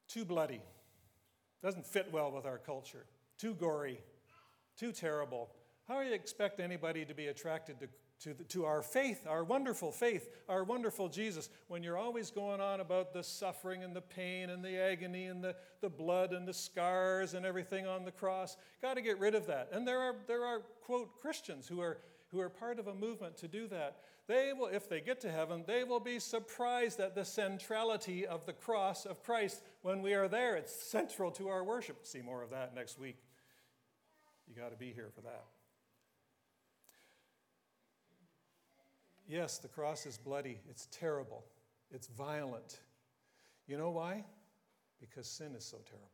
Too 0.08 0.24
bloody. 0.24 0.62
Doesn't 1.62 1.86
fit 1.86 2.08
well 2.12 2.30
with 2.30 2.44
our 2.44 2.58
culture. 2.58 3.06
Too 3.38 3.54
gory. 3.54 4.00
Too 4.76 4.92
terrible. 4.92 5.50
How 5.88 6.02
do 6.02 6.08
you 6.08 6.14
expect 6.14 6.60
anybody 6.60 7.04
to 7.04 7.14
be 7.14 7.26
attracted 7.26 7.80
to 7.80 7.88
to, 8.22 8.34
the, 8.34 8.44
to 8.44 8.64
our 8.64 8.82
faith, 8.82 9.26
our 9.26 9.42
wonderful 9.42 9.90
faith, 9.90 10.28
our 10.48 10.64
wonderful 10.64 11.08
Jesus, 11.08 11.48
when 11.68 11.82
you're 11.82 11.98
always 11.98 12.30
going 12.30 12.60
on 12.60 12.80
about 12.80 13.12
the 13.12 13.22
suffering 13.22 13.82
and 13.82 13.94
the 13.94 14.00
pain 14.00 14.50
and 14.50 14.64
the 14.64 14.80
agony 14.80 15.26
and 15.26 15.42
the, 15.42 15.56
the 15.80 15.88
blood 15.88 16.32
and 16.32 16.46
the 16.46 16.54
scars 16.54 17.34
and 17.34 17.44
everything 17.44 17.86
on 17.86 18.04
the 18.04 18.12
cross. 18.12 18.56
Got 18.80 18.94
to 18.94 19.02
get 19.02 19.18
rid 19.18 19.34
of 19.34 19.46
that. 19.46 19.70
And 19.72 19.86
there 19.86 19.98
are, 19.98 20.14
there 20.28 20.44
are, 20.44 20.60
quote, 20.82 21.20
Christians 21.20 21.66
who 21.66 21.80
are, 21.80 21.98
who 22.30 22.40
are 22.40 22.48
part 22.48 22.78
of 22.78 22.86
a 22.86 22.94
movement 22.94 23.36
to 23.38 23.48
do 23.48 23.66
that. 23.68 23.98
They 24.28 24.52
will, 24.56 24.68
if 24.68 24.88
they 24.88 25.00
get 25.00 25.20
to 25.22 25.30
heaven, 25.30 25.64
they 25.66 25.82
will 25.82 26.00
be 26.00 26.20
surprised 26.20 27.00
at 27.00 27.16
the 27.16 27.24
centrality 27.24 28.24
of 28.24 28.46
the 28.46 28.52
cross 28.52 29.04
of 29.04 29.24
Christ 29.24 29.62
when 29.82 30.00
we 30.00 30.14
are 30.14 30.28
there. 30.28 30.54
It's 30.54 30.72
central 30.72 31.32
to 31.32 31.48
our 31.48 31.64
worship. 31.64 32.06
See 32.06 32.22
more 32.22 32.40
of 32.40 32.50
that 32.50 32.72
next 32.72 33.00
week. 33.00 33.16
You 34.54 34.60
got 34.60 34.70
to 34.70 34.76
be 34.76 34.92
here 34.92 35.08
for 35.14 35.22
that. 35.22 35.44
Yes, 39.26 39.56
the 39.56 39.68
cross 39.68 40.04
is 40.04 40.18
bloody, 40.18 40.58
it's 40.68 40.88
terrible, 40.90 41.44
it's 41.90 42.08
violent. 42.08 42.80
You 43.66 43.78
know 43.78 43.90
why? 43.90 44.24
Because 45.00 45.26
sin 45.26 45.54
is 45.56 45.64
so 45.64 45.78
terrible. 45.88 46.08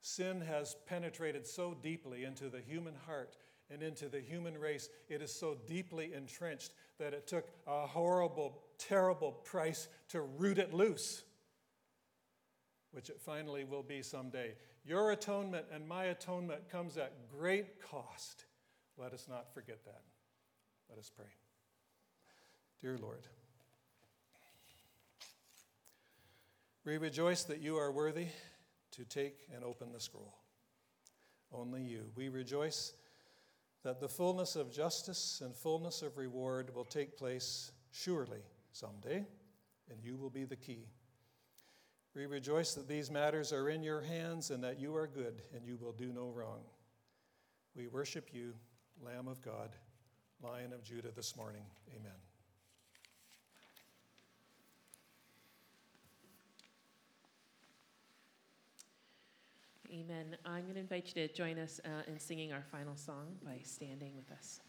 Sin 0.00 0.40
has 0.40 0.74
penetrated 0.86 1.46
so 1.46 1.76
deeply 1.80 2.24
into 2.24 2.48
the 2.48 2.60
human 2.60 2.94
heart 3.06 3.36
and 3.70 3.80
into 3.80 4.08
the 4.08 4.20
human 4.20 4.58
race. 4.58 4.88
It 5.08 5.22
is 5.22 5.32
so 5.32 5.56
deeply 5.68 6.14
entrenched 6.14 6.72
that 6.98 7.14
it 7.14 7.28
took 7.28 7.46
a 7.68 7.86
horrible, 7.86 8.58
terrible 8.78 9.30
price 9.30 9.86
to 10.08 10.22
root 10.22 10.58
it 10.58 10.74
loose, 10.74 11.22
which 12.92 13.10
it 13.10 13.20
finally 13.20 13.64
will 13.64 13.82
be 13.82 14.02
someday. 14.02 14.54
Your 14.84 15.10
atonement 15.10 15.66
and 15.72 15.86
my 15.86 16.04
atonement 16.04 16.70
comes 16.70 16.96
at 16.96 17.28
great 17.28 17.82
cost. 17.82 18.44
Let 18.96 19.12
us 19.12 19.26
not 19.28 19.52
forget 19.52 19.84
that. 19.84 20.02
Let 20.88 20.98
us 20.98 21.10
pray. 21.14 21.26
Dear 22.80 22.98
Lord, 22.98 23.26
we 26.84 26.98
rejoice 26.98 27.44
that 27.44 27.60
you 27.60 27.76
are 27.76 27.90
worthy 27.90 28.26
to 28.92 29.04
take 29.04 29.46
and 29.54 29.64
open 29.64 29.92
the 29.92 30.00
scroll. 30.00 30.34
Only 31.52 31.82
you. 31.82 32.10
We 32.14 32.28
rejoice 32.28 32.92
that 33.84 34.00
the 34.00 34.08
fullness 34.08 34.56
of 34.56 34.72
justice 34.72 35.42
and 35.44 35.54
fullness 35.54 36.02
of 36.02 36.16
reward 36.18 36.74
will 36.74 36.84
take 36.84 37.16
place 37.16 37.72
surely 37.90 38.40
someday, 38.72 39.26
and 39.90 40.02
you 40.02 40.16
will 40.16 40.30
be 40.30 40.44
the 40.44 40.56
key. 40.56 40.86
We 42.14 42.26
rejoice 42.26 42.74
that 42.74 42.88
these 42.88 43.10
matters 43.10 43.52
are 43.52 43.70
in 43.70 43.82
your 43.82 44.02
hands 44.02 44.50
and 44.50 44.62
that 44.64 44.78
you 44.78 44.94
are 44.96 45.06
good 45.06 45.42
and 45.54 45.64
you 45.64 45.78
will 45.80 45.92
do 45.92 46.12
no 46.12 46.28
wrong. 46.28 46.60
We 47.74 47.88
worship 47.88 48.30
you, 48.34 48.52
Lamb 49.02 49.28
of 49.28 49.40
God, 49.40 49.70
Lion 50.42 50.74
of 50.74 50.84
Judah, 50.84 51.10
this 51.16 51.36
morning. 51.36 51.62
Amen. 51.90 52.12
Amen. 59.90 60.36
I'm 60.46 60.62
going 60.62 60.74
to 60.74 60.80
invite 60.80 61.12
you 61.14 61.26
to 61.26 61.32
join 61.32 61.58
us 61.58 61.80
uh, 61.84 61.88
in 62.06 62.18
singing 62.18 62.52
our 62.52 62.64
final 62.70 62.96
song 62.96 63.36
by 63.44 63.60
standing 63.62 64.12
with 64.16 64.30
us. 64.30 64.60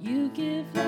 You 0.00 0.28
give 0.28 0.87